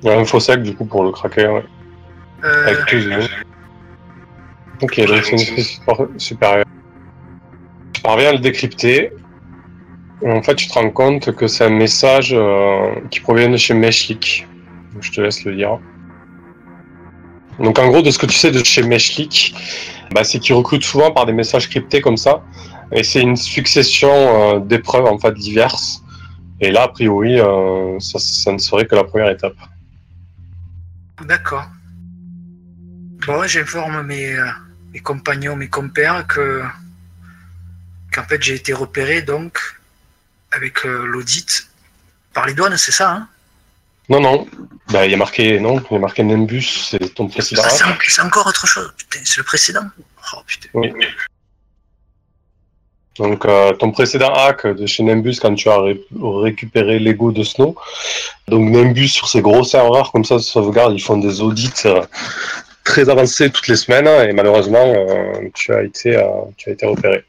Il 0.01 0.08
y 0.08 0.12
a 0.12 0.17
un 0.20 0.25
faux 0.25 0.39
sec, 0.39 0.62
du 0.63 0.75
coup, 0.75 0.86
pour 0.86 1.03
le 1.03 1.12
craquer, 1.12 1.48
ouais. 1.48 1.63
Euh, 2.43 2.65
Avec 2.67 2.86
plus 2.88 3.05
de- 3.05 3.22
Ok, 4.82 5.00
donc 5.05 5.24
c'est 5.24 5.32
une 5.32 5.39
espèce 5.39 5.79
supérieure. 6.17 6.65
Tu 7.93 8.01
parviens 8.01 8.29
à 8.29 8.34
le 8.34 8.39
décrypter. 8.39 9.13
Et 10.24 10.32
en 10.32 10.41
fait, 10.41 10.55
tu 10.55 10.67
te 10.67 10.74
rends 10.74 10.89
compte 10.89 11.32
que 11.36 11.48
c'est 11.48 11.65
un 11.65 11.70
message 11.70 12.32
euh, 12.34 12.96
qui 13.12 13.20
provient 13.20 13.50
de 13.50 13.58
chez 13.58 13.74
Meshlik. 13.74 14.48
Je 15.00 15.12
te 15.12 15.22
laisse 15.22 15.43
le 15.46 15.51
lire. 15.51 15.79
Donc, 17.60 17.77
en 17.79 17.88
gros, 17.89 18.01
de 18.01 18.10
ce 18.10 18.17
que 18.17 18.25
tu 18.25 18.36
sais 18.36 18.51
de 18.51 18.63
chez 18.63 18.84
Meshlik, 18.84 19.53
bah, 20.12 20.24
c'est 20.24 20.39
qu'ils 20.39 20.55
recrutent 20.55 20.84
souvent 20.84 21.12
par 21.12 21.25
des 21.27 21.34
messages 21.34 21.70
cryptés 21.70 22.01
comme 22.01 22.17
ça. 22.17 22.43
Et 22.95 23.03
c'est 23.03 23.21
une 23.21 23.35
succession 23.35 24.12
euh, 24.12 24.59
d'épreuves 24.59 25.05
en 25.05 25.17
fait 25.17 25.33
diverses 25.33 26.01
Et 26.62 26.71
là, 26.71 26.83
a 26.83 26.88
priori, 26.88 27.39
euh, 27.39 28.00
ça, 28.00 28.19
ça 28.19 28.51
ne 28.51 28.57
serait 28.57 28.85
que 28.85 28.95
la 28.95 29.03
première 29.03 29.29
étape. 29.29 29.55
D'accord. 31.25 31.65
Bon, 33.25 33.47
j'informe 33.47 34.03
mes, 34.03 34.33
euh, 34.33 34.45
mes 34.93 35.00
compagnons, 35.00 35.55
mes 35.55 35.69
compères 35.69 36.25
que 36.27 36.62
qu'en 38.12 38.23
fait 38.23 38.41
j'ai 38.43 38.55
été 38.55 38.73
repéré 38.73 39.23
donc 39.23 39.57
avec 40.51 40.83
l'audit 40.83 41.67
par 42.33 42.45
les 42.45 42.53
douanes, 42.53 42.77
c'est 42.77 42.91
ça 42.91 43.12
hein? 43.12 43.27
Non, 44.09 44.19
non. 44.19 44.47
Bah, 44.91 45.05
il 45.05 45.12
y 45.12 45.13
a 45.13 45.17
marqué, 45.17 45.59
non, 45.59 45.81
il 45.89 45.93
y 45.93 45.95
a 45.95 46.00
marqué 46.00 46.21
Nimbus, 46.23 46.62
c'est 46.89 47.13
ton 47.15 47.27
précédent. 47.27 47.62
Ah, 47.65 47.69
c'est 47.69 47.85
en- 47.85 47.95
c'est 48.07 48.21
encore 48.21 48.45
autre 48.45 48.67
chose. 48.67 48.93
Putain, 48.97 49.19
c'est 49.23 49.38
le 49.38 49.43
précédent? 49.43 49.85
Oh 50.35 50.41
putain. 50.45 50.67
Oui. 50.73 50.91
Donc, 53.17 53.46
euh, 53.46 53.74
ton 53.74 53.91
précédent 53.91 54.34
hack 54.34 54.65
de 54.65 54.86
chez 54.88 55.03
Nimbus, 55.03 55.36
quand 55.39 55.53
tu 55.53 55.70
as 55.70 55.79
ré- 55.79 56.01
récupéré 56.20 56.98
l'ego 57.00 57.32
de 57.32 57.43
Snow. 57.43 57.75
Donc, 58.48 58.70
Nimbus, 58.70 59.10
sur 59.10 59.27
ces 59.27 59.41
gros 59.41 59.63
serveurs 59.63 60.12
comme 60.12 60.25
ça 60.25 60.36
de 60.36 60.39
sauvegarde, 60.41 60.93
ils 60.93 61.01
font 61.01 61.17
des 61.17 61.41
audits 61.41 61.72
euh, 61.86 62.01
très 62.84 63.10
avancés 63.10 63.51
toutes 63.51 63.67
les 63.67 63.75
semaines. 63.75 64.08
Et 64.27 64.34
malheureusement, 64.34 64.84
euh, 64.86 65.50
tu, 65.53 65.74
as 65.74 65.84
été, 65.84 66.20
tu 66.58 66.70
as 66.70 66.74
été 66.74 66.86
repéré. 66.88 67.24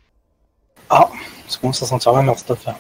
Ça 1.48 1.58
commence 1.60 1.82
à 1.82 1.86
sentir 1.86 2.12
la 2.12 2.22
merde 2.22 2.38
cette 2.38 2.50
affaire. 2.52 2.76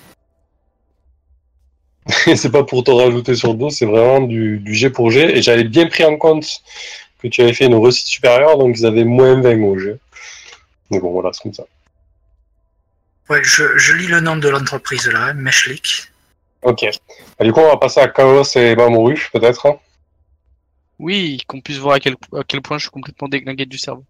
Et 2.26 2.36
c'est 2.36 2.50
pas 2.50 2.64
pour 2.64 2.84
te 2.84 2.90
rajouter 2.90 3.34
sur 3.34 3.52
le 3.52 3.58
dos, 3.58 3.70
c'est 3.70 3.86
vraiment 3.86 4.20
du, 4.20 4.58
du 4.58 4.74
G 4.74 4.90
pour 4.90 5.10
G. 5.10 5.36
Et 5.36 5.42
j'avais 5.42 5.64
bien 5.64 5.86
pris 5.86 6.04
en 6.04 6.16
compte 6.16 6.62
que 7.22 7.28
tu 7.28 7.40
avais 7.42 7.52
fait 7.52 7.66
une 7.66 7.74
réussite 7.74 8.06
supérieure, 8.06 8.58
donc 8.58 8.76
ils 8.78 8.84
avaient 8.86 9.04
moins 9.04 9.40
20 9.40 9.62
au 9.62 9.78
G. 9.78 9.96
Mais 10.90 11.00
bon, 11.00 11.12
voilà, 11.12 11.30
c'est 11.32 11.42
comme 11.42 11.54
ça. 11.54 11.64
Ouais, 13.30 13.42
je, 13.42 13.76
je 13.78 13.94
lis 13.94 14.06
le 14.06 14.20
nom 14.20 14.36
de 14.36 14.48
l'entreprise 14.48 15.06
là, 15.08 15.26
hein, 15.26 15.34
Meshlik. 15.34 16.12
Ok. 16.62 16.82
Et 16.82 17.44
du 17.44 17.52
coup, 17.52 17.60
on 17.60 17.68
va 17.68 17.76
passer 17.76 18.00
à 18.00 18.08
Chaos 18.08 18.44
et 18.56 18.74
Mamoru, 18.76 19.28
peut-être. 19.32 19.66
hein. 19.66 19.78
Oui, 20.98 21.40
qu'on 21.46 21.60
puisse 21.60 21.78
voir 21.78 21.94
à 21.96 22.00
quel, 22.00 22.16
à 22.32 22.42
quel 22.46 22.62
point 22.62 22.78
je 22.78 22.84
suis 22.84 22.90
complètement 22.90 23.28
déglingué 23.28 23.66
du 23.66 23.78
cerveau. 23.78 24.04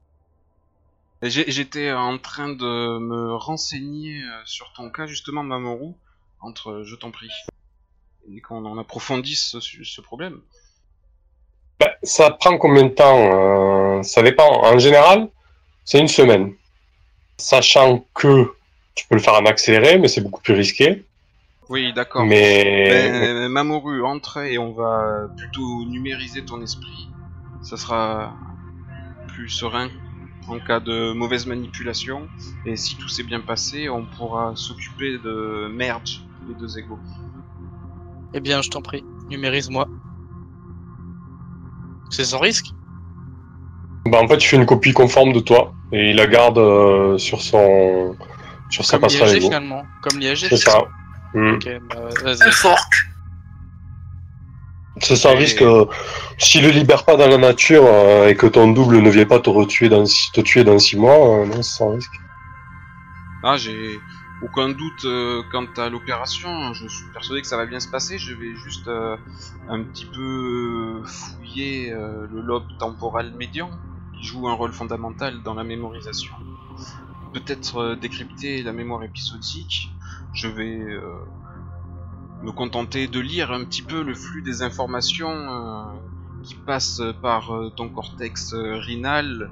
J'étais 1.22 1.90
en 1.90 2.18
train 2.18 2.50
de 2.50 2.98
me 2.98 3.34
renseigner 3.34 4.20
euh, 4.20 4.42
sur 4.44 4.72
ton 4.74 4.90
cas, 4.90 5.06
justement, 5.06 5.42
Mamoru, 5.42 5.92
entre, 6.40 6.82
je 6.84 6.94
t'en 6.96 7.10
prie, 7.10 7.30
et 8.30 8.40
qu'on 8.42 8.64
en 8.66 8.76
approfondisse 8.78 9.58
ce, 9.58 9.84
ce 9.84 10.00
problème. 10.02 10.40
Ben, 11.80 11.88
ça 12.02 12.30
prend 12.30 12.58
combien 12.58 12.84
de 12.84 12.90
temps 12.90 13.98
euh, 13.98 14.02
Ça 14.02 14.22
dépend. 14.22 14.64
En 14.64 14.78
général, 14.78 15.28
c'est 15.84 15.98
une 15.98 16.08
semaine. 16.08 16.52
Sachant 17.38 18.06
que 18.14 18.54
tu 18.94 19.06
peux 19.08 19.14
le 19.14 19.20
faire 19.20 19.34
en 19.34 19.46
accéléré, 19.46 19.98
mais 19.98 20.08
c'est 20.08 20.20
beaucoup 20.20 20.40
plus 20.40 20.54
risqué. 20.54 21.04
Oui, 21.68 21.92
d'accord. 21.94 22.24
Mais 22.26 23.48
Mamoru, 23.48 24.04
entre 24.04 24.38
et 24.38 24.58
on 24.58 24.72
va 24.72 25.28
plutôt 25.36 25.84
numériser 25.86 26.44
ton 26.44 26.60
esprit. 26.62 27.08
Ça 27.62 27.76
sera 27.76 28.34
plus 29.28 29.48
serein 29.48 29.88
en 30.48 30.58
cas 30.58 30.80
de 30.80 31.12
mauvaise 31.12 31.46
manipulation. 31.46 32.28
Et 32.66 32.76
si 32.76 32.96
tout 32.96 33.08
s'est 33.08 33.22
bien 33.22 33.40
passé, 33.40 33.88
on 33.88 34.04
pourra 34.04 34.52
s'occuper 34.56 35.18
de 35.18 35.68
merge 35.68 36.22
les 36.48 36.54
deux 36.54 36.78
égaux. 36.78 36.98
Eh 38.34 38.40
bien, 38.40 38.60
je 38.60 38.68
t'en 38.68 38.82
prie, 38.82 39.04
numérise-moi. 39.30 39.88
C'est 42.10 42.24
sans 42.24 42.38
risque 42.38 42.66
ben, 44.06 44.18
en 44.22 44.28
fait, 44.28 44.36
tu 44.36 44.48
fais 44.48 44.56
une 44.56 44.66
copie 44.66 44.92
conforme 44.92 45.32
de 45.32 45.40
toi 45.40 45.72
et 45.90 46.10
il 46.10 46.16
la 46.16 46.26
garde 46.26 46.58
euh, 46.58 47.16
sur 47.16 47.40
son 47.40 48.14
sur 48.74 48.84
sa 48.84 48.98
Comme 48.98 49.08
l'IAG 49.08 49.40
finalement. 49.40 49.86
Comme 50.02 50.18
l'IAG 50.18 50.36
C'est 50.36 50.56
ça. 50.56 50.78
Ok, 51.34 51.68
bah, 51.88 52.08
Un. 52.24 52.76
C'est 55.00 55.16
sans 55.16 55.32
Et- 55.32 55.38
risque. 55.38 55.62
euh, 55.62 55.86
S'il 56.38 56.62
le 56.64 56.70
libère 56.70 57.04
pas 57.04 57.16
dans 57.16 57.26
la 57.28 57.36
nature 57.38 57.84
euh, 57.86 58.28
et 58.28 58.36
que 58.36 58.46
ton 58.46 58.70
double 58.72 58.98
ne 59.00 59.10
vient 59.10 59.24
pas 59.26 59.40
te 59.40 59.50
retuer 59.50 59.88
dans 59.88 60.04
six- 60.06 60.30
te 60.32 60.40
tuer 60.40 60.62
dans 60.64 60.78
6 60.78 60.96
mois, 60.96 61.40
euh, 61.40 61.46
non, 61.46 61.62
c'est 61.62 61.76
sans 61.78 61.90
risque. 61.90 62.12
Ah, 63.42 63.56
j'ai 63.56 64.00
aucun 64.42 64.68
doute 64.70 65.04
euh, 65.04 65.42
quant 65.52 65.66
à 65.76 65.88
l'opération. 65.88 66.72
Je 66.74 66.86
suis 66.88 67.06
persuadé 67.12 67.40
que 67.42 67.46
ça 67.48 67.56
va 67.56 67.66
bien 67.66 67.80
se 67.80 67.88
passer. 67.88 68.18
Je 68.18 68.34
vais 68.34 68.54
juste 68.56 68.86
euh, 68.88 69.16
un 69.68 69.82
petit 69.82 70.06
peu 70.06 71.02
fouiller 71.04 71.92
euh, 71.92 72.26
le 72.32 72.40
lobe 72.40 72.66
temporal 72.78 73.32
médian, 73.36 73.70
qui 74.16 74.24
joue 74.26 74.48
un 74.48 74.54
rôle 74.54 74.72
fondamental 74.72 75.42
dans 75.44 75.54
la 75.54 75.64
mémorisation. 75.64 76.32
Peut-être 77.34 77.78
euh, 77.78 77.96
décrypter 77.96 78.62
la 78.62 78.72
mémoire 78.72 79.02
épisodique. 79.02 79.90
Je 80.32 80.48
vais 80.48 80.78
euh, 80.78 81.02
me 82.42 82.52
contenter 82.52 83.08
de 83.08 83.20
lire 83.20 83.52
un 83.52 83.64
petit 83.64 83.82
peu 83.82 84.02
le 84.02 84.14
flux 84.14 84.42
des 84.42 84.62
informations 84.62 85.28
euh, 85.28 85.84
qui 86.42 86.54
passent 86.54 87.02
par 87.22 87.50
ton 87.76 87.88
cortex 87.88 88.54
rhinal 88.54 89.50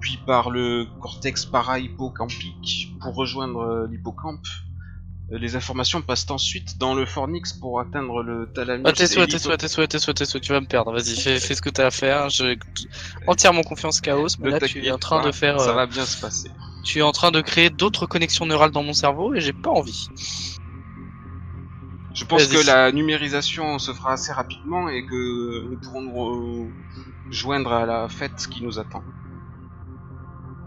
puis 0.00 0.18
par 0.26 0.50
le 0.50 0.86
cortex 1.00 1.46
para-hippocampique 1.46 2.96
pour 3.00 3.14
rejoindre 3.14 3.86
l'hippocampe. 3.88 4.46
Les 5.30 5.56
informations 5.56 6.02
passent 6.02 6.30
ensuite 6.30 6.76
dans 6.78 6.94
le 6.94 7.06
fornix 7.06 7.54
pour 7.54 7.80
atteindre 7.80 8.22
le 8.22 8.50
thalamus. 8.52 8.84
Ah, 8.86 8.92
tes 8.92 9.04
et 9.04 9.06
souhaits, 9.06 9.30
tes 9.30 9.38
souhaits, 9.38 9.90
tes 9.90 10.26
tes 10.26 10.40
tu 10.40 10.52
vas 10.52 10.60
me 10.60 10.66
perdre. 10.66 10.92
Vas-y, 10.92 11.16
fais, 11.16 11.40
fais 11.40 11.54
ce 11.54 11.62
que 11.62 11.70
t'as 11.70 11.86
à 11.86 11.90
faire. 11.90 12.28
J'ai 12.28 12.58
entièrement 13.26 13.62
confiance 13.62 14.00
Chaos, 14.00 14.28
mais 14.40 14.50
là 14.50 14.60
tu 14.60 14.84
es 14.84 14.90
en 14.90 14.98
train 14.98 15.20
pas, 15.20 15.28
de 15.28 15.32
faire, 15.32 15.58
Ça 15.60 15.70
euh, 15.70 15.74
va 15.74 15.86
bien 15.86 16.04
se 16.04 16.20
passer. 16.20 16.50
Tu 16.82 16.98
es 17.00 17.02
en 17.02 17.12
train 17.12 17.30
de 17.30 17.40
créer 17.40 17.70
d'autres 17.70 18.06
connexions 18.06 18.46
neurales 18.46 18.70
dans 18.72 18.82
mon 18.82 18.94
cerveau 18.94 19.34
et 19.34 19.40
j'ai 19.40 19.52
pas 19.52 19.70
envie. 19.70 20.08
Je 22.14 22.24
pense 22.24 22.48
que 22.48 22.56
la 22.56 22.90
numérisation 22.90 23.78
se 23.78 23.92
fera 23.92 24.14
assez 24.14 24.32
rapidement 24.32 24.88
et 24.88 25.04
que 25.04 25.68
nous 25.68 25.76
pourrons 25.78 26.00
nous 26.00 26.12
re- 26.12 27.12
joindre 27.30 27.70
à 27.72 27.84
la 27.84 28.08
fête 28.08 28.46
qui 28.50 28.64
nous 28.64 28.78
attend. 28.78 29.04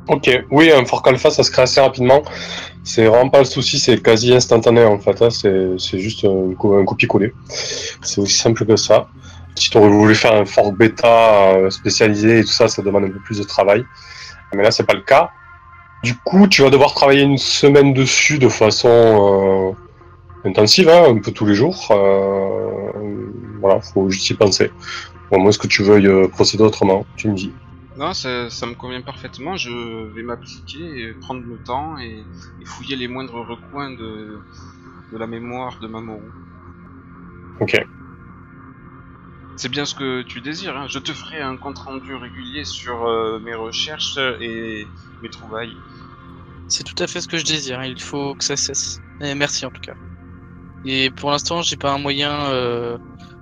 Ok, 0.08 0.30
oui, 0.52 0.72
un 0.72 0.86
fork 0.86 1.08
alpha, 1.08 1.32
ça 1.32 1.42
se 1.44 1.50
crée 1.50 1.64
assez 1.64 1.82
rapidement. 1.82 2.24
C'est 2.84 3.06
vraiment 3.08 3.30
pas 3.30 3.40
le 3.40 3.46
souci, 3.46 3.80
c'est 3.80 4.02
quasi 4.02 4.34
instantané 4.36 4.84
en 4.86 5.00
fait. 5.00 5.22
hein. 5.22 5.32
C'est 5.32 5.78
c'est 5.80 6.00
juste 6.00 6.26
un, 6.26 6.54
co- 6.56 6.76
un 6.78 6.86
copier-coller. 6.86 7.36
C'est 8.04 8.22
aussi 8.22 8.36
simple 8.38 8.66
que 8.66 8.76
ça. 8.78 9.10
Si 9.56 9.70
tu 9.72 9.78
aurais 9.78 9.90
voulu 9.90 10.16
faire 10.16 10.34
un 10.36 10.46
fork 10.46 10.76
bêta 10.78 11.54
euh, 11.58 11.70
spécialisé 11.72 12.40
et 12.40 12.46
tout 12.46 12.54
ça, 12.54 12.68
ça 12.68 12.82
demande 12.84 13.06
un 13.06 13.10
peu 13.12 13.20
plus 13.22 13.40
de 13.40 13.44
travail. 13.46 13.86
Mais 14.54 14.64
là, 14.64 14.72
c'est 14.72 14.86
pas 14.86 14.94
le 14.96 15.02
cas. 15.04 15.32
Du 16.06 16.16
coup, 16.20 16.46
tu 16.48 16.62
vas 16.62 16.70
devoir 16.70 16.94
travailler 16.94 17.24
une 17.24 17.40
semaine 17.40 17.92
dessus 17.92 18.38
de 18.38 18.48
façon 18.48 18.88
euh, 18.88 20.48
intensive, 20.48 20.88
hein, 20.88 21.06
un 21.10 21.18
peu 21.18 21.32
tous 21.32 21.48
les 21.48 21.56
jours. 21.56 21.88
Euh, 21.90 22.92
voilà, 23.60 23.82
faut 23.82 24.08
juste 24.12 24.30
y 24.30 24.36
penser. 24.36 24.70
Bon, 25.32 25.40
moi, 25.40 25.50
est-ce 25.50 25.58
que 25.58 25.66
tu 25.66 25.82
veuilles 25.82 26.06
euh, 26.06 26.28
procéder 26.28 26.62
autrement 26.64 27.08
Tu 27.18 27.28
me 27.28 27.34
dis. 27.34 27.52
Non, 27.98 28.14
ça, 28.14 28.28
me 28.28 28.76
convient 28.76 29.02
parfaitement. 29.02 29.58
Je 29.58 29.72
vais 30.14 30.22
m'appliquer, 30.22 31.16
prendre 31.22 31.42
le 31.44 31.58
temps 31.58 31.98
et, 31.98 32.24
et 32.62 32.66
fouiller 32.66 32.98
les 32.98 33.08
moindres 33.08 33.44
recoins 33.44 33.90
de, 33.90 34.38
de 35.12 35.18
la 35.18 35.26
mémoire 35.26 35.80
de 35.82 35.88
Mamoru. 35.88 36.22
C'est 39.58 39.70
bien 39.70 39.86
ce 39.86 39.96
que 39.96 40.22
tu 40.24 40.42
désires. 40.42 40.76
Hein. 40.78 40.88
Je 40.90 41.00
te 41.00 41.14
ferai 41.14 41.42
un 41.42 41.56
compte 41.58 41.78
rendu 41.78 42.14
régulier 42.14 42.66
sur 42.66 43.06
euh, 43.06 43.40
mes 43.40 43.56
recherches 43.56 44.18
et 44.42 44.86
mes 45.22 45.30
trouvailles. 45.30 45.76
C'est 46.68 46.84
tout 46.84 47.02
à 47.02 47.08
fait 47.08 47.22
ce 47.22 47.28
que 47.28 47.38
je 47.38 47.46
désire. 47.46 47.84
Il 47.84 48.02
faut 48.02 48.36
que 48.36 48.44
ça 48.44 48.58
cesse. 48.58 49.00
Et 49.22 49.34
merci 49.34 49.66
en 49.66 49.72
tout 49.72 49.82
cas. 49.82 49.96
Et 50.84 51.10
pour 51.10 51.32
l'instant, 51.32 51.62
j'ai 51.62 51.78
pas 51.78 51.92
un 51.94 51.98
moyen 51.98 52.50
euh, 52.52 52.98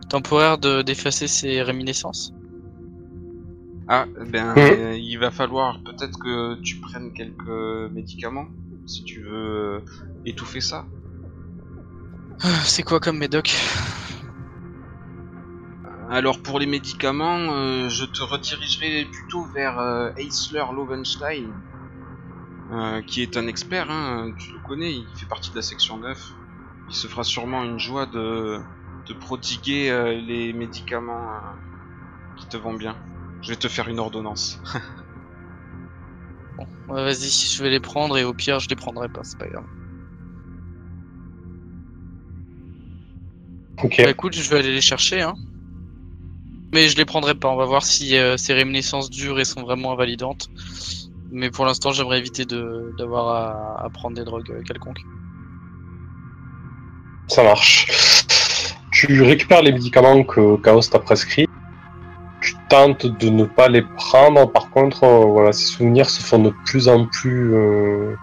temporaire 0.10 0.58
de 0.58 0.82
d'effacer 0.82 1.27
ces 1.27 1.62
réminiscences. 1.62 2.32
Ah, 3.88 4.05
ben, 4.32 4.53
euh, 4.58 4.96
il 4.98 5.17
va 5.17 5.29
falloir 5.29 5.82
peut-être 5.84 6.17
que 6.20 6.62
tu 6.62 6.77
prennes 6.77 7.13
quelques 7.13 7.91
médicaments 7.91 8.48
si 8.86 9.03
tu 9.03 9.22
veux 9.22 9.84
étouffer 10.25 10.62
ça. 10.62 10.86
Ah, 12.41 12.62
C'est 12.65 12.84
quoi 12.84 13.00
comme 13.00 13.17
médoc? 13.17 13.53
Alors 16.13 16.41
pour 16.41 16.60
les 16.60 16.65
médicaments, 16.65 17.51
euh, 17.58 17.89
je 17.89 18.05
te 18.05 18.24
redirigerai 18.24 19.03
plutôt 19.03 19.48
vers 19.50 19.79
euh, 19.79 20.12
Eisler 20.15 20.63
Lovenstein, 20.74 21.62
euh, 22.70 23.01
qui 23.01 23.22
est 23.22 23.38
un 23.38 23.48
expert, 23.48 23.89
hein, 23.89 24.34
tu 24.38 24.53
le 24.53 24.60
connais, 24.60 24.93
il 24.93 25.13
fait 25.17 25.25
partie 25.25 25.51
de 25.51 25.58
la 25.58 25.62
section 25.62 25.98
9. 25.98 26.38
Il 26.88 26.96
se 26.96 27.08
fera 27.08 27.24
sûrement 27.24 27.63
une 27.63 27.79
joie 27.79 28.05
de, 28.05 28.60
de 29.08 29.13
prodiguer 29.13 29.89
euh, 29.89 30.13
les 30.20 30.53
médicaments 30.53 31.29
euh, 31.34 31.55
qui 32.36 32.48
te 32.50 32.58
vont 32.58 32.75
bien. 32.75 33.01
Je 33.41 33.51
vais 33.53 33.58
te 33.58 33.70
faire 33.70 33.89
une 33.89 34.00
ordonnance. 34.00 34.62
Bon, 36.58 36.67
ouais, 36.88 37.03
vas-y, 37.03 37.29
je 37.29 37.62
vais 37.62 37.70
les 37.70 37.79
prendre 37.79 38.17
et 38.17 38.24
au 38.24 38.34
pire, 38.34 38.60
je 38.60 38.67
les 38.70 38.75
prendrai 38.75 39.08
pas, 39.10 39.24
c'est 39.24 39.38
pas 39.38 39.48
grave. 39.50 39.67
Ok. 43.84 44.01
Bah 44.01 44.10
écoute, 44.10 44.34
je 44.36 44.50
vais 44.50 44.58
aller 44.60 44.74
les 44.74 44.82
chercher, 44.82 45.22
hein. 45.22 45.36
Mais 46.74 46.89
je 46.89 46.98
les 46.98 47.06
prendrai 47.06 47.36
pas, 47.36 47.50
on 47.50 47.56
va 47.56 47.65
voir 47.65 47.86
si 47.86 48.18
euh, 48.18 48.36
ces 48.36 48.53
réminiscences 48.53 49.10
durent 49.10 49.39
et 49.39 49.46
sont 49.46 49.62
vraiment 49.62 49.92
invalidantes. 49.92 50.50
Mais 51.32 51.50
pour 51.50 51.65
l'instant, 51.65 51.92
j'aimerais 51.92 52.20
éviter 52.20 52.46
d'avoir 52.46 53.27
à, 53.27 53.86
à 53.86 53.89
prendre 53.89 54.15
des 54.15 54.24
drogues 54.24 54.51
euh, 54.51 54.62
quelconques. 54.63 55.01
Ça 57.27 57.44
marche. 57.44 57.88
Tu 58.92 59.22
récupères 59.22 59.62
les 59.62 59.72
médicaments 59.72 60.24
que 60.24 60.58
Chaos 60.58 60.82
t'a 60.82 61.00
prescrits. 61.00 61.48
Tu 62.42 62.56
tentes 62.70 63.06
de 63.06 63.30
ne 63.30 63.46
pas 63.46 63.68
les 63.68 63.82
prendre. 63.82 64.51
Par 64.51 64.70
contre, 64.70 65.03
euh, 65.03 65.25
voilà, 65.25 65.51
ces 65.51 65.65
souvenirs 65.65 66.10
se 66.10 66.22
font 66.22 66.39
de 66.39 66.53
plus 66.65 66.88
en 66.88 67.06
plus 67.06 67.53
euh, 67.53 68.15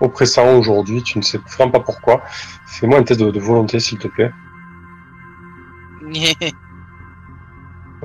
oppressants 0.00 0.58
aujourd'hui. 0.58 1.02
Tu 1.02 1.18
ne 1.18 1.22
sais 1.22 1.38
vraiment 1.56 1.72
pas 1.72 1.80
pourquoi. 1.80 2.22
Fais-moi 2.66 2.98
un 2.98 3.02
test 3.02 3.20
de, 3.20 3.30
de 3.30 3.40
volonté, 3.40 3.80
s'il 3.80 3.98
te 3.98 4.08
plaît. 4.08 4.30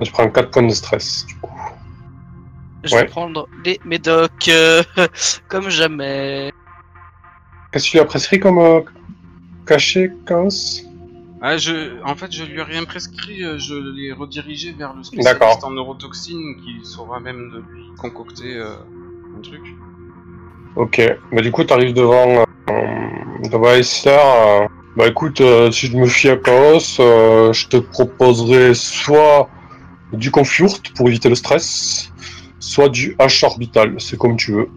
Je 0.02 0.12
prends 0.12 0.30
4 0.30 0.52
points 0.52 0.64
de 0.64 0.74
stress, 0.74 1.26
du 1.26 1.36
coup. 1.36 1.52
Je 2.84 2.94
Ouais. 2.96 3.02
vais 3.04 3.08
prendre 3.08 3.48
les 3.64 3.80
médocs 3.86 4.48
euh, 4.50 4.84
comme 5.48 5.70
jamais. 5.70 6.52
Qu'est-ce 7.72 7.86
que 7.88 7.92
tu 7.92 8.00
as 8.00 8.06
prescrit 8.06 8.40
comme 8.40 8.60
euh, 8.60 8.82
cachet, 9.66 10.12
Chaos 10.28 10.50
Ah, 11.42 11.58
je, 11.58 12.02
en 12.04 12.16
fait, 12.16 12.32
je 12.32 12.44
lui 12.44 12.60
ai 12.60 12.64
rien 12.64 12.84
prescrit, 12.84 13.44
euh, 13.44 13.58
je 13.58 13.74
l'ai 13.76 14.12
redirigé 14.12 14.72
vers 14.74 14.94
le 14.94 15.04
spécialiste 15.04 15.64
en 15.64 15.72
neurotoxine 15.72 16.58
qui 16.64 16.86
saura 16.86 17.20
même 17.20 17.50
de 17.52 17.58
lui 17.74 17.86
concocter 17.98 18.56
euh, 18.56 18.76
un 19.38 19.42
truc. 19.42 19.62
Ok, 20.76 21.02
bah 21.32 21.42
du 21.42 21.52
coup 21.54 21.64
t'arrives 21.64 21.94
devant 21.94 22.44
devant 23.50 23.70
Esther. 23.72 24.20
euh, 24.20 24.68
bah 24.98 25.08
écoute, 25.08 25.40
euh, 25.42 25.72
si 25.72 25.88
je 25.88 25.98
me 25.98 26.06
fie 26.06 26.30
à 26.30 26.36
Chaos, 26.38 27.00
euh, 27.00 27.54
je 27.54 27.68
te 27.70 27.78
proposerai 27.78 28.74
soit 28.74 29.50
du 30.14 30.32
Confurt 30.32 30.94
pour 30.96 31.08
éviter 31.08 31.30
le 31.30 31.36
stress, 31.36 32.12
soit 32.60 32.90
du 32.90 33.16
H 33.16 33.46
orbital, 33.46 33.96
c'est 34.00 34.18
comme 34.18 34.38
tu 34.38 34.52
veux. 34.52 34.70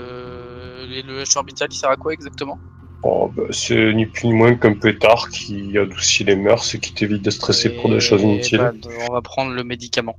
Euh, 0.00 0.86
et 0.90 1.02
le 1.02 1.22
H 1.22 1.36
orbital, 1.36 1.68
il 1.70 1.76
sert 1.76 1.90
à 1.90 1.96
quoi 1.96 2.12
exactement? 2.12 2.58
Oh, 3.02 3.30
bah, 3.36 3.42
c'est 3.50 3.92
ni 3.92 4.06
plus 4.06 4.28
ni 4.28 4.32
moins 4.32 4.54
qu'un 4.54 4.72
pétard 4.72 5.28
qui 5.28 5.76
adoucit 5.76 6.24
les 6.24 6.36
mœurs 6.36 6.74
et 6.74 6.78
qui 6.78 6.94
t'évite 6.94 7.22
de 7.22 7.30
stresser 7.30 7.68
pour 7.68 7.90
des 7.90 8.00
choses 8.00 8.22
inutiles. 8.22 8.58
bah, 8.58 8.72
on 9.08 9.12
va 9.12 9.20
prendre 9.20 9.52
le 9.52 9.62
médicament. 9.62 10.16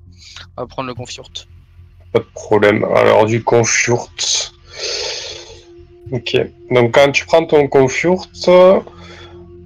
On 0.55 0.61
va 0.61 0.67
prendre 0.67 0.87
le 0.87 0.93
Confurt. 0.93 1.47
Pas 2.13 2.19
de 2.19 2.27
problème. 2.33 2.83
Alors 2.95 3.25
du 3.25 3.43
Confurt. 3.43 4.53
Ok. 6.11 6.37
Donc 6.69 6.93
quand 6.93 7.11
tu 7.11 7.25
prends 7.25 7.45
ton 7.45 7.67
Confurt, 7.67 8.29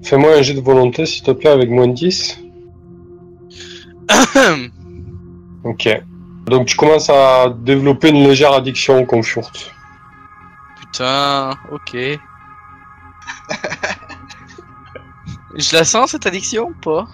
fais-moi 0.01 0.37
un 0.37 0.41
jet 0.41 0.53
de 0.53 0.61
volonté 0.61 1.05
s'il 1.05 1.23
te 1.23 1.31
plaît 1.31 1.49
avec 1.49 1.69
moins 1.69 1.87
de 1.87 1.93
10. 1.93 2.39
Ok. 5.63 5.87
Donc 6.45 6.67
tu 6.67 6.75
commences 6.77 7.09
à 7.09 7.49
développer 7.49 8.09
une 8.09 8.23
légère 8.23 8.53
addiction 8.53 8.99
au 8.99 9.05
Confurt. 9.05 9.51
Putain, 10.79 11.51
ok. 11.71 11.95
Je 15.55 15.75
la 15.75 15.83
sens 15.83 16.11
cette 16.11 16.25
addiction 16.27 16.67
ou 16.69 16.73
pas? 16.81 17.07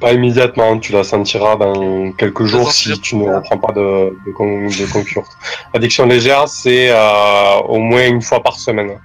Pas 0.00 0.12
immédiatement, 0.12 0.78
tu 0.78 0.92
la 0.92 1.04
sentiras 1.04 1.56
dans 1.56 2.12
quelques 2.12 2.44
jours 2.44 2.70
si 2.72 2.98
tu 3.00 3.16
ne 3.16 3.24
reprends 3.34 3.58
pas 3.58 3.72
de, 3.72 4.16
de, 4.26 4.32
con- 4.32 4.66
de 4.66 4.92
Confurt. 4.92 5.26
Addiction 5.74 6.06
légère, 6.06 6.48
c'est 6.48 6.90
euh, 6.90 7.58
au 7.68 7.78
moins 7.78 8.06
une 8.06 8.20
fois 8.22 8.42
par 8.42 8.54
semaine. 8.58 8.98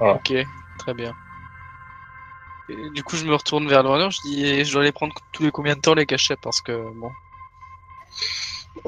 Ok, 0.00 0.32
très 0.78 0.94
bien. 0.94 1.12
Et 2.68 2.90
du 2.94 3.02
coup, 3.02 3.16
je 3.16 3.24
me 3.24 3.34
retourne 3.34 3.68
vers 3.68 3.82
le 3.82 3.90
runner, 3.90 4.08
je 4.10 4.18
dis 4.28 4.64
je 4.64 4.72
dois 4.72 4.82
les 4.84 4.92
prendre 4.92 5.14
tous 5.32 5.42
les 5.42 5.50
combien 5.50 5.74
de 5.74 5.80
temps 5.80 5.94
les 5.94 6.06
cachets 6.06 6.36
parce 6.40 6.60
que 6.60 6.72
bon. 6.72 7.10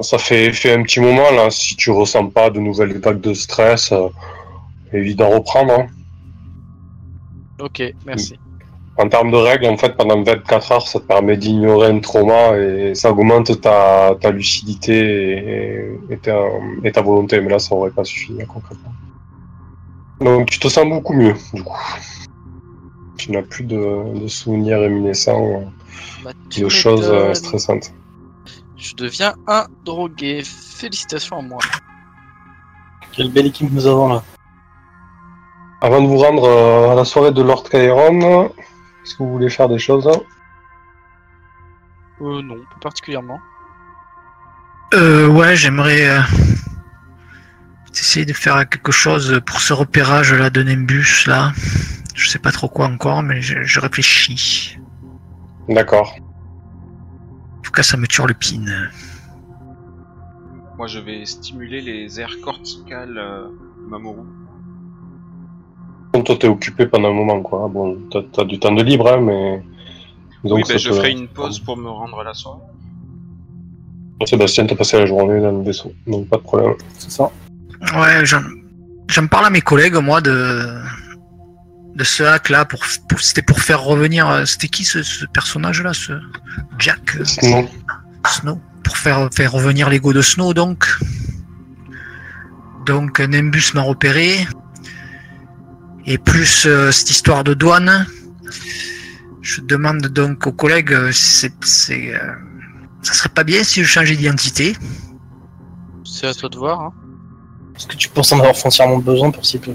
Ça 0.01 0.17
fait, 0.17 0.51
fait 0.51 0.73
un 0.73 0.83
petit 0.83 0.99
moment 0.99 1.31
là, 1.31 1.49
si 1.49 1.75
tu 1.75 1.91
ressens 1.91 2.27
pas 2.27 2.49
de 2.49 2.59
nouvelles 2.59 2.99
vagues 2.99 3.21
de 3.21 3.33
stress, 3.33 3.91
euh, 3.91 4.09
évite 4.93 5.17
d'en 5.17 5.29
reprendre. 5.29 5.73
hein. 5.73 5.87
Ok, 7.59 7.81
merci. 8.05 8.37
En 8.99 9.07
termes 9.09 9.31
de 9.31 9.37
règles, 9.37 9.67
en 9.67 9.77
fait, 9.77 9.95
pendant 9.95 10.21
24 10.23 10.71
heures, 10.71 10.87
ça 10.87 10.99
te 10.99 11.05
permet 11.05 11.37
d'ignorer 11.37 11.89
un 11.89 11.99
trauma 11.99 12.57
et 12.57 12.95
ça 12.95 13.11
augmente 13.11 13.61
ta, 13.61 14.15
ta 14.19 14.31
lucidité 14.31 14.93
et, 14.97 15.99
et 16.09 16.17
ta, 16.17 16.35
et 16.83 16.91
ta 16.91 17.01
volonté. 17.01 17.39
Mais 17.41 17.49
là, 17.49 17.59
ça 17.59 17.75
aurait 17.75 17.91
pas 17.91 18.03
suffi, 18.03 18.33
hein, 18.41 18.45
concrètement. 18.47 18.91
Donc, 20.19 20.49
tu 20.49 20.59
te 20.59 20.67
sens 20.67 20.87
beaucoup 20.89 21.13
mieux, 21.13 21.35
du 21.53 21.63
coup. 21.63 21.77
Tu 23.17 23.31
n'as 23.31 23.41
plus 23.41 23.63
de, 23.63 24.19
de 24.19 24.27
souvenirs 24.27 24.79
réminiscents 24.79 25.63
Bah, 26.23 26.31
tu 26.49 26.61
de 26.61 26.69
choses 26.69 27.09
euh, 27.11 27.33
stressantes. 27.33 27.91
Je 28.77 28.93
deviens 28.95 29.33
un 29.47 29.65
drogué. 29.85 30.43
Félicitations 30.43 31.39
à 31.39 31.41
moi. 31.41 31.59
Quelle 33.11 33.31
belle 33.31 33.47
équipe 33.47 33.71
nous 33.71 33.87
avons 33.87 34.09
là. 34.09 34.23
Avant 35.81 36.01
de 36.01 36.07
vous 36.07 36.17
rendre 36.17 36.43
euh, 36.45 36.91
à 36.91 36.95
la 36.95 37.05
soirée 37.05 37.31
de 37.31 37.41
Lord 37.41 37.63
Chiron, 37.69 38.45
est-ce 39.03 39.15
que 39.15 39.23
vous 39.23 39.31
voulez 39.31 39.49
faire 39.49 39.69
des 39.69 39.79
choses? 39.79 40.07
Hein 40.07 40.21
Euh, 42.21 42.41
non, 42.41 42.55
pas 42.55 42.79
particulièrement. 42.81 43.39
Euh, 44.93 45.27
ouais, 45.27 45.55
j'aimerais 45.55 46.07
euh, 46.07 46.21
essayer 47.93 48.25
de 48.25 48.33
faire 48.33 48.67
quelque 48.69 48.91
chose 48.91 49.41
pour 49.45 49.59
ce 49.59 49.73
repérage 49.73 50.33
là 50.33 50.49
de 50.49 50.63
Nimbus 50.63 51.25
là. 51.27 51.51
Je 52.17 52.29
sais 52.29 52.39
pas 52.39 52.51
trop 52.51 52.67
quoi 52.67 52.87
encore, 52.87 53.21
mais 53.21 53.41
je, 53.41 53.61
je 53.61 53.79
réfléchis. 53.79 54.79
D'accord. 55.69 56.15
En 57.59 57.61
tout 57.61 57.71
cas, 57.71 57.83
ça 57.83 57.95
me 57.95 58.07
turlupine. 58.07 58.89
Moi, 60.77 60.87
je 60.87 60.97
vais 60.97 61.25
stimuler 61.25 61.79
les 61.79 62.19
aires 62.19 62.41
corticales 62.41 63.17
euh, 63.19 63.43
de 63.43 63.89
Mamoru. 63.89 64.23
Bon, 66.11 66.23
toi, 66.23 66.35
t'es 66.35 66.47
occupé 66.47 66.87
pendant 66.87 67.09
un 67.09 67.13
moment, 67.13 67.39
quoi. 67.43 67.67
Bon, 67.67 67.99
t'as, 68.09 68.43
du 68.45 68.59
temps 68.59 68.73
de 68.73 68.81
libre, 68.81 69.13
hein, 69.13 69.21
mais. 69.21 69.61
oui, 70.43 70.65
ça 70.65 70.73
ben, 70.73 70.79
je 70.79 70.89
ferai 70.89 71.11
une 71.11 71.27
pause 71.27 71.59
pour 71.59 71.77
me 71.77 71.89
rendre 71.89 72.19
à 72.19 72.23
la 72.23 72.33
soirée. 72.33 72.61
Sébastien, 74.25 74.65
t'as 74.65 74.75
passé 74.75 74.97
la 74.97 75.05
journée 75.05 75.39
dans 75.39 75.51
le 75.51 75.63
vaisseau, 75.63 75.93
donc 76.07 76.27
pas 76.29 76.37
de 76.37 76.41
problème. 76.41 76.73
C'est 76.97 77.11
ça. 77.11 77.29
Ouais, 77.95 78.25
j'en 78.25 79.27
parle 79.27 79.45
à 79.45 79.49
mes 79.51 79.61
collègues, 79.61 79.97
moi, 79.97 80.19
de 80.21 80.81
de 81.97 82.03
ce 82.03 82.23
hack 82.23 82.49
là 82.49 82.63
pour, 82.65 82.85
pour- 83.09 83.19
c'était 83.19 83.41
pour 83.41 83.59
faire 83.59 83.81
revenir 83.81 84.29
euh, 84.29 84.45
c'était 84.45 84.67
qui 84.69 84.85
ce, 84.85 85.03
ce 85.03 85.25
personnage 85.25 85.81
là 85.81 85.93
ce 85.93 86.13
Jack 86.79 87.17
euh, 87.19 87.25
Snow. 87.25 88.61
Pour 88.83 88.97
faire 88.97 89.29
faire 89.33 89.51
revenir 89.51 89.89
l'ego 89.89 90.13
de 90.13 90.21
Snow 90.21 90.53
donc. 90.53 90.87
Donc 92.85 93.19
Nimbus 93.19 93.71
m'a 93.73 93.81
repéré. 93.81 94.47
Et 96.05 96.17
plus 96.17 96.65
euh, 96.65 96.91
cette 96.91 97.09
histoire 97.11 97.43
de 97.43 97.53
douane 97.53 98.05
je 99.41 99.61
demande 99.61 100.01
donc 100.07 100.45
aux 100.47 100.51
collègues 100.53 100.95
c'est 101.11 101.53
c'est 101.65 102.13
euh, 102.15 102.19
ça 103.01 103.13
serait 103.13 103.29
pas 103.29 103.43
bien 103.43 103.63
si 103.63 103.81
je 103.83 103.87
changeais 103.87 104.15
d'identité. 104.15 104.75
C'est 106.05 106.27
à 106.27 106.33
toi 106.33 106.49
de 106.49 106.57
voir. 106.57 106.81
Hein. 106.81 106.93
Est-ce 107.75 107.87
que 107.87 107.95
tu 107.95 108.09
penses 108.09 108.31
en 108.31 108.39
avoir 108.39 108.55
foncièrement 108.57 108.97
besoin 108.99 109.31
pour 109.31 109.45
si 109.45 109.57
peu 109.59 109.73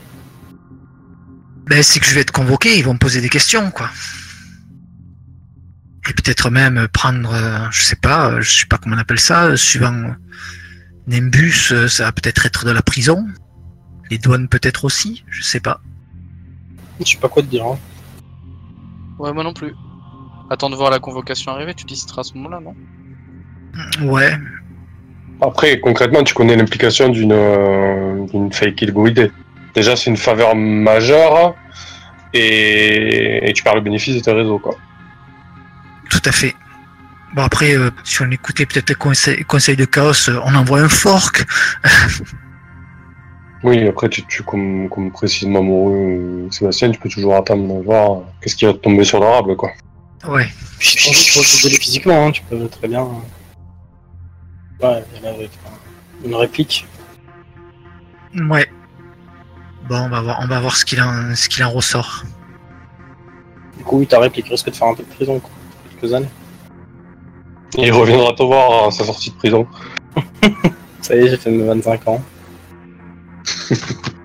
Ben, 1.67 1.83
c'est 1.83 2.01
que 2.01 2.07
je 2.07 2.15
vais 2.15 2.21
être 2.21 2.33
convoqué, 2.33 2.79
ils 2.79 2.85
vont 2.85 2.95
me 2.95 2.99
poser 2.99 3.21
des 3.21 3.29
questions, 3.29 3.71
quoi. 3.71 3.91
Et 6.09 6.13
peut-être 6.13 6.51
même 6.51 6.89
prendre, 6.93 7.33
euh, 7.33 7.71
je 7.71 7.83
sais 7.83 7.97
pas, 7.97 8.31
euh, 8.31 8.41
je 8.41 8.61
sais 8.61 8.67
pas 8.67 8.79
comment 8.79 8.97
on 8.97 8.99
appelle 8.99 9.21
ça, 9.21 9.45
euh, 9.45 9.57
suivant 9.57 10.15
Nimbus, 11.07 11.73
ça 11.89 12.05
va 12.05 12.13
peut-être 12.13 12.47
être 12.47 12.65
de 12.65 12.71
la 12.71 12.83
prison. 12.83 13.27
Les 14.11 14.19
douanes 14.19 14.49
peut-être 14.49 14.85
aussi, 14.85 15.25
je 15.29 15.43
sais 15.43 15.61
pas. 15.61 15.81
Je 17.01 17.13
sais 17.13 17.19
pas 17.19 17.29
quoi 17.29 17.43
te 17.43 17.49
dire. 17.49 17.65
Hein. 17.65 17.79
Ouais, 19.19 19.33
moi 19.33 19.45
non 19.45 19.55
plus. 19.55 19.75
Attends 20.51 20.71
de 20.71 20.77
voir 20.77 20.91
la 20.91 20.99
convocation 20.99 21.53
arriver, 21.53 21.75
tu 21.75 21.85
décideras 21.87 22.21
à 22.21 22.25
ce 22.25 22.35
moment-là, 22.35 22.61
non? 22.61 22.75
Ouais, 24.03 24.37
après, 25.43 25.81
concrètement, 25.81 26.23
tu 26.23 26.35
connais 26.35 26.55
l'implication 26.55 27.09
d'une, 27.09 27.33
euh, 27.33 28.25
d'une 28.27 28.53
fake 28.53 28.81
ilgoïdée. 28.83 29.33
Déjà, 29.75 29.97
c'est 29.97 30.11
une 30.11 30.17
faveur 30.17 30.55
majeure, 30.55 31.55
et, 32.35 33.49
et 33.49 33.53
tu 33.53 33.63
perds 33.63 33.75
le 33.77 33.81
bénéfice 33.81 34.15
de 34.15 34.21
tes 34.21 34.33
réseaux, 34.33 34.59
quoi. 34.59 34.75
tout 36.11 36.21
à 36.25 36.33
fait. 36.33 36.55
Bon 37.35 37.43
après, 37.43 37.75
euh, 37.75 37.91
si 38.05 38.21
on 38.23 38.31
écoutait 38.31 38.67
peut-être 38.67 38.91
les 38.91 38.95
conseils, 38.95 39.43
conseils 39.45 39.77
de 39.77 39.87
chaos, 39.87 40.29
euh, 40.29 40.39
on 40.45 40.55
envoie 40.55 40.81
un 40.81 40.89
fork. 40.89 41.45
Oui, 43.65 43.87
après, 43.87 44.09
tu, 44.09 44.27
tu 44.27 44.43
comme, 44.43 44.89
comme 44.89 45.13
précisément 45.13 45.61
amoureux 45.61 46.49
Sébastien, 46.51 46.91
tu 46.91 46.99
peux 46.99 47.09
toujours 47.09 47.37
attendre 47.37 47.63
de 47.79 47.85
voir 47.85 48.23
qu'est-ce 48.41 48.57
qui 48.57 48.65
va 48.65 48.73
te 48.73 48.79
tomber 48.79 49.05
sur 49.05 49.21
la 49.21 49.31
rable, 49.31 49.55
quoi. 49.55 49.71
Ouais. 50.27 50.49
Puis 50.81 50.97
je 50.99 51.07
pense 51.07 51.17
que 51.17 51.25
tu 51.25 51.33
peux 51.39 51.45
te 51.45 51.57
dédoubler 51.57 51.79
physiquement, 51.79 52.27
hein. 52.27 52.31
tu 52.33 52.43
peux 52.43 52.67
très 52.67 52.89
bien. 52.89 53.05
Ouais, 54.83 55.05
il 55.15 55.23
y 55.23 55.25
en 55.25 55.31
a 55.31 55.35
avec 55.35 55.51
une 56.25 56.35
réplique. 56.35 56.89
Ouais. 58.51 58.67
Bon, 59.89 59.97
on 59.97 60.09
va 60.09 60.21
voir, 60.21 60.41
on 60.43 60.47
va 60.47 60.61
voir 60.61 60.77
ce 60.77 60.85
qu'il 60.85 61.01
en, 61.01 61.35
ce 61.35 61.49
qu'il 61.49 61.65
en 61.65 61.71
ressort. 61.71 62.25
Du 63.77 63.85
coup, 63.85 63.99
oui, 63.99 64.07
ta 64.07 64.19
réplique 64.19 64.49
risque 64.49 64.71
de 64.71 64.77
faire 64.77 64.89
un 64.89 64.95
peu 64.95 65.03
de 65.03 65.09
prison, 65.09 65.41
quoi. 65.41 65.51
Quelques 65.91 66.15
années. 66.15 66.29
Et 67.79 67.87
il 67.87 67.93
reviendra 67.93 68.33
te 68.33 68.43
voir 68.43 68.89
à 68.89 68.91
sa 68.91 69.05
sortie 69.05 69.31
de 69.31 69.37
prison. 69.37 69.67
Ça 71.01 71.17
y 71.17 71.21
est, 71.21 71.29
j'ai 71.29 71.37
fait 71.37 71.51
mes 71.51 71.65
25 71.65 72.09
ans. 72.09 72.23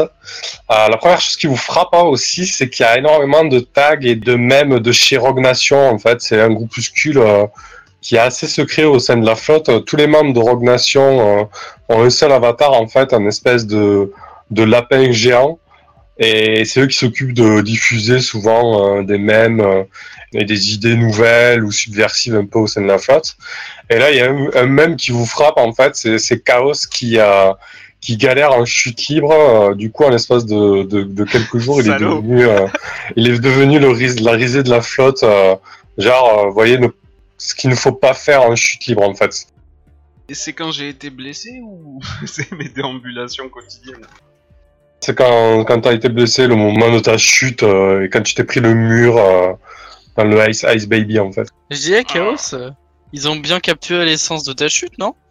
Euh, 0.00 0.06
la 0.68 0.96
première 0.96 1.20
chose 1.20 1.36
qui 1.36 1.46
vous 1.46 1.56
frappe 1.56 1.90
hein, 1.92 2.02
aussi, 2.02 2.46
c'est 2.46 2.68
qu'il 2.68 2.84
y 2.84 2.88
a 2.88 2.98
énormément 2.98 3.44
de 3.44 3.60
tags 3.60 4.00
et 4.00 4.16
de 4.16 4.34
mèmes 4.34 4.80
de 4.80 4.90
chez 4.90 5.16
Rogue 5.16 5.38
Nation. 5.38 5.88
En 5.88 6.00
fait, 6.00 6.20
c'est 6.20 6.40
un 6.40 6.50
groupuscule 6.50 7.18
euh, 7.18 7.46
qui 8.00 8.16
est 8.16 8.18
assez 8.18 8.48
secret 8.48 8.82
au 8.82 8.98
sein 8.98 9.16
de 9.16 9.24
la 9.24 9.36
flotte. 9.36 9.84
Tous 9.84 9.94
les 9.94 10.08
membres 10.08 10.32
de 10.32 10.40
Rogue 10.40 10.64
Nation 10.64 11.38
euh, 11.38 11.44
ont 11.88 12.02
un 12.02 12.10
seul 12.10 12.32
avatar, 12.32 12.72
en 12.72 12.88
fait, 12.88 13.12
un 13.12 13.24
espèce 13.26 13.68
de, 13.68 14.12
de 14.50 14.62
lapin 14.64 15.12
géant. 15.12 15.60
Et 16.18 16.64
c'est 16.64 16.80
eux 16.80 16.86
qui 16.88 16.98
s'occupent 16.98 17.34
de 17.34 17.60
diffuser 17.60 18.18
souvent 18.20 19.02
des 19.02 19.18
mèmes 19.18 19.84
et 20.32 20.44
des 20.44 20.72
idées 20.72 20.94
nouvelles 20.94 21.64
ou 21.64 21.72
subversives 21.72 22.36
un 22.36 22.46
peu 22.46 22.60
au 22.60 22.66
sein 22.68 22.82
de 22.82 22.86
la 22.86 22.98
flotte. 22.98 23.36
Et 23.90 23.98
là, 23.98 24.10
il 24.12 24.16
y 24.16 24.20
a 24.20 24.30
un, 24.30 24.50
un 24.54 24.66
mème 24.66 24.94
qui 24.96 25.10
vous 25.10 25.26
frappe, 25.26 25.56
en 25.56 25.72
fait, 25.72 25.96
c'est 25.96 26.44
Chaos 26.44 26.86
qui 26.88 27.18
a 27.18 27.56
qui 28.04 28.18
galère 28.18 28.52
en 28.52 28.66
chute 28.66 29.08
libre. 29.08 29.32
Euh, 29.32 29.74
du 29.74 29.90
coup, 29.90 30.04
en 30.04 30.10
l'espace 30.10 30.44
de, 30.44 30.82
de, 30.82 31.02
de, 31.02 31.24
quelques 31.24 31.56
jours, 31.56 31.80
il 31.80 31.90
est 31.90 31.98
devenu, 31.98 32.46
euh, 32.46 32.66
il 33.16 33.28
est 33.28 33.38
devenu 33.38 33.78
le 33.78 33.88
ris 33.88 34.16
la 34.20 34.32
risée 34.32 34.62
de 34.62 34.68
la 34.68 34.82
flotte. 34.82 35.22
Euh, 35.22 35.56
genre, 35.96 36.48
vous 36.48 36.52
voyez, 36.52 36.78
ce 37.38 37.54
qu'il 37.54 37.70
ne 37.70 37.74
faut 37.74 37.92
pas 37.92 38.12
faire 38.12 38.42
en 38.42 38.54
chute 38.54 38.86
libre, 38.86 39.08
en 39.08 39.14
fait. 39.14 39.46
Et 40.28 40.34
c'est 40.34 40.52
quand 40.52 40.70
j'ai 40.70 40.90
été 40.90 41.08
blessé 41.08 41.60
ou 41.62 41.98
c'est 42.26 42.52
mes 42.52 42.68
déambulations 42.68 43.48
quotidiennes? 43.48 44.06
C'est 45.00 45.16
quand, 45.16 45.64
quand 45.64 45.80
t'as 45.80 45.94
été 45.94 46.10
blessé, 46.10 46.46
le 46.46 46.56
moment 46.56 46.90
de 46.90 46.98
ta 46.98 47.16
chute, 47.16 47.62
et 47.62 48.08
quand 48.12 48.22
tu 48.22 48.34
t'es 48.34 48.44
pris 48.44 48.60
le 48.60 48.74
mur 48.74 49.14
dans 50.16 50.24
le 50.24 50.50
Ice, 50.50 50.64
Ice 50.74 50.86
Baby, 50.86 51.18
en 51.20 51.32
fait. 51.32 51.48
Je 51.70 51.78
dirais, 51.78 52.04
Chaos, 52.04 52.54
ils 53.12 53.28
ont 53.28 53.36
bien 53.36 53.60
capturé 53.60 54.04
l'essence 54.06 54.44
de 54.44 54.52
ta 54.52 54.68
chute, 54.68 54.96
non? 54.98 55.14
ah, 55.14 55.23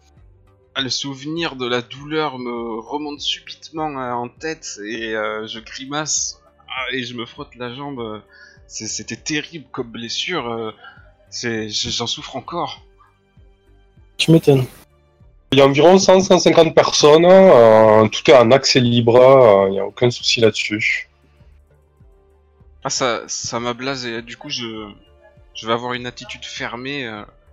le 0.80 0.90
souvenir 0.90 1.56
de 1.56 1.66
la 1.66 1.82
douleur 1.82 2.38
me 2.38 2.80
remonte 2.80 3.20
subitement 3.20 3.90
euh, 3.90 4.12
en 4.12 4.28
tête 4.28 4.80
et 4.84 5.14
euh, 5.14 5.46
je 5.46 5.60
grimace 5.60 6.40
ah, 6.68 6.92
et 6.92 7.04
je 7.04 7.14
me 7.14 7.26
frotte 7.26 7.54
la 7.54 7.72
jambe. 7.74 8.22
C'était 8.66 9.16
terrible 9.16 9.66
comme 9.70 9.90
blessure. 9.90 10.48
Euh, 10.48 11.68
j'en 11.68 12.06
souffre 12.06 12.36
encore. 12.36 12.82
Tu 14.16 14.32
m'étonnes. 14.32 14.64
Il 15.52 15.58
y 15.58 15.60
a 15.60 15.66
environ 15.66 15.96
100-150 15.96 16.74
personnes, 16.74 18.10
tout 18.10 18.28
est 18.28 18.34
en 18.34 18.50
accès 18.50 18.80
libre, 18.80 19.66
il 19.68 19.72
n'y 19.72 19.78
a 19.78 19.86
aucun 19.86 20.10
souci 20.10 20.40
là-dessus. 20.40 21.08
Ah 22.82 22.90
ça, 22.90 23.22
ça 23.28 23.60
m'a 23.60 23.72
blasé, 23.72 24.20
du 24.22 24.36
coup 24.36 24.50
je, 24.50 24.90
je 25.54 25.66
vais 25.66 25.72
avoir 25.72 25.92
une 25.92 26.06
attitude 26.06 26.44
fermée, 26.44 27.08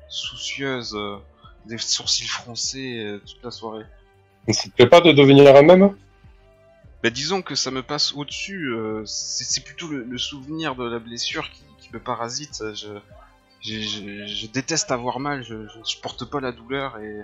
soucieuse 0.10 0.98
des 1.66 1.78
sourcils 1.78 2.28
froncés 2.28 3.00
euh, 3.00 3.20
toute 3.20 3.44
la 3.44 3.52
soirée. 3.52 3.86
Ça 4.50 4.64
te 4.64 4.70
plaît 4.70 4.88
pas 4.88 5.02
de 5.02 5.12
devenir 5.12 5.56
un 5.56 5.62
même 5.62 5.96
bah, 7.04 7.10
disons 7.10 7.42
que 7.42 7.56
ça 7.56 7.72
me 7.72 7.82
passe 7.82 8.14
au-dessus, 8.14 8.74
euh, 8.74 9.04
c'est 9.06 9.64
plutôt 9.64 9.88
le, 9.88 10.18
souvenir 10.20 10.76
de 10.76 10.88
la 10.88 11.00
blessure 11.00 11.50
qui, 11.50 11.64
me 11.92 12.00
parasite. 12.00 12.64
Je, 12.74 13.00
je, 13.62 14.48
déteste 14.48 14.92
avoir 14.92 15.20
mal, 15.20 15.44
je, 15.44 15.68
je, 15.68 15.98
porte 16.00 16.24
pas 16.26 16.40
la 16.40 16.52
douleur 16.54 16.98
et, 17.00 17.22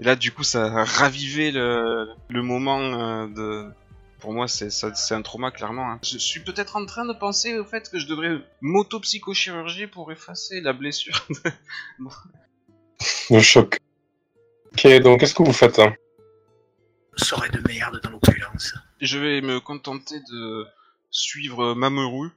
là 0.00 0.16
du 0.16 0.32
coup 0.32 0.42
ça 0.42 0.64
a 0.64 0.84
ravivé 0.84 1.52
le, 1.52 2.08
le 2.28 2.42
moment 2.42 2.80
euh, 2.80 3.26
de... 3.28 3.70
Pour 4.18 4.32
moi 4.32 4.48
c'est 4.48 5.12
un 5.12 5.22
trauma 5.22 5.52
clairement. 5.52 5.92
Hein. 5.92 6.00
Je 6.02 6.18
suis 6.18 6.40
peut-être 6.40 6.74
en 6.74 6.84
train 6.86 7.04
de 7.04 7.12
penser 7.12 7.56
au 7.56 7.64
fait 7.64 7.88
que 7.88 8.00
je 8.00 8.06
devrais 8.08 8.38
m'auto-psychochirurgie 8.60 9.86
pour 9.86 10.10
effacer 10.10 10.60
la 10.60 10.72
blessure. 10.72 11.24
Le 13.30 13.40
choc. 13.40 13.78
Ok, 14.72 14.86
donc 15.02 15.20
qu'est-ce 15.20 15.34
que 15.34 15.42
vous 15.42 15.52
faites 15.52 15.78
hein? 15.78 15.94
Soirée 17.16 17.50
de 17.50 17.60
merde 17.66 18.00
dans 18.02 18.10
l'opulence. 18.10 18.74
Je 19.00 19.18
vais 19.18 19.40
me 19.40 19.60
contenter 19.60 20.20
de 20.30 20.66
suivre 21.10 21.74
Mamoru, 21.74 22.30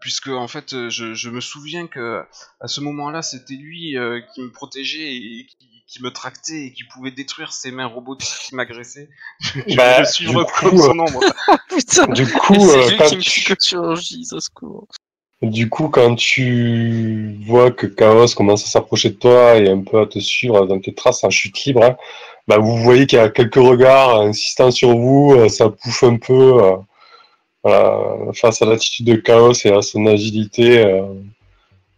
puisque 0.00 0.28
en 0.28 0.48
fait 0.48 0.88
je, 0.88 1.28
me 1.28 1.40
souviens 1.40 1.86
que 1.86 2.22
à 2.60 2.68
ce 2.68 2.80
moment-là 2.80 3.22
c'était 3.22 3.54
lui 3.54 3.96
euh, 3.96 4.20
qui 4.34 4.42
me 4.42 4.50
protégeait 4.50 5.14
et 5.16 5.46
qui, 5.86 6.02
me 6.02 6.10
tractait 6.10 6.66
et 6.66 6.72
qui 6.72 6.84
pouvait 6.84 7.10
détruire 7.10 7.52
ses 7.52 7.70
mains 7.70 7.86
robotiques 7.86 8.48
qui 8.48 8.54
m'agressaient. 8.54 9.08
je 9.40 9.76
bah, 9.76 9.98
vais 9.98 10.04
suivre 10.04 10.44
comme 10.60 10.78
son 10.78 10.98
ombre. 10.98 11.20
Putain, 11.68 12.06
du 12.08 12.26
coup, 12.26 12.54
c'est 12.54 12.90
lui 12.90 13.00
euh, 13.00 13.06
qui 13.06 13.16
me 13.16 13.20
psychochirurgie, 13.20 14.24
ça 14.26 14.38
se 14.40 14.50
court. 14.50 14.86
Du 15.40 15.68
coup, 15.68 15.88
quand 15.88 16.16
tu 16.16 17.38
vois 17.46 17.70
que 17.70 17.86
Chaos 17.86 18.34
commence 18.36 18.64
à 18.64 18.66
s'approcher 18.66 19.10
de 19.10 19.14
toi 19.14 19.56
et 19.56 19.68
un 19.68 19.82
peu 19.82 20.00
à 20.00 20.06
te 20.06 20.18
suivre 20.18 20.66
dans 20.66 20.80
tes 20.80 20.92
traces 20.92 21.22
en 21.22 21.30
chute 21.30 21.64
libre, 21.64 21.84
hein, 21.84 21.96
bah 22.48 22.58
vous 22.58 22.76
voyez 22.78 23.06
qu'il 23.06 23.18
y 23.18 23.22
a 23.22 23.28
quelques 23.28 23.54
regards 23.54 24.20
insistants 24.22 24.72
sur 24.72 24.96
vous, 24.96 25.34
euh, 25.36 25.48
ça 25.48 25.68
pouffe 25.68 26.02
un 26.02 26.16
peu 26.16 26.60
euh, 27.66 28.32
face 28.32 28.62
à 28.62 28.66
l'attitude 28.66 29.06
de 29.06 29.14
Chaos 29.14 29.52
et 29.64 29.70
à 29.70 29.80
son 29.80 30.06
agilité 30.06 30.84
euh, 30.84 31.06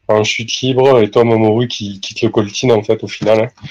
en 0.09 0.23
chute 0.23 0.61
libre, 0.61 1.01
et 1.01 1.11
toi 1.11 1.25
Mamoru 1.25 1.67
qui 1.67 1.99
quitte 1.99 2.21
le 2.21 2.29
coltine 2.29 2.73
en 2.73 2.83
fait 2.83 3.03
au 3.03 3.09
final. 3.09 3.45
Hein. 3.45 3.67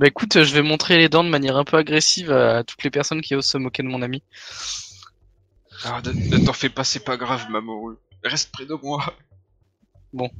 Bah 0.00 0.08
écoute, 0.08 0.42
je 0.42 0.54
vais 0.54 0.62
montrer 0.62 0.96
les 0.96 1.08
dents 1.08 1.24
de 1.24 1.28
manière 1.28 1.56
un 1.56 1.64
peu 1.64 1.76
agressive 1.76 2.32
à 2.32 2.64
toutes 2.64 2.82
les 2.82 2.90
personnes 2.90 3.20
qui 3.20 3.36
osent 3.36 3.46
se 3.46 3.58
moquer 3.58 3.84
de 3.84 3.88
mon 3.88 4.02
ami. 4.02 4.24
Ah, 5.84 6.00
ne 6.04 6.44
t'en 6.44 6.52
fais 6.52 6.68
pas, 6.68 6.82
c'est 6.82 7.04
pas 7.04 7.16
grave 7.16 7.46
Mamoru. 7.48 7.94
Reste 8.22 8.50
près 8.52 8.66
de 8.66 8.74
moi. 8.74 9.04
Bon. 10.12 10.30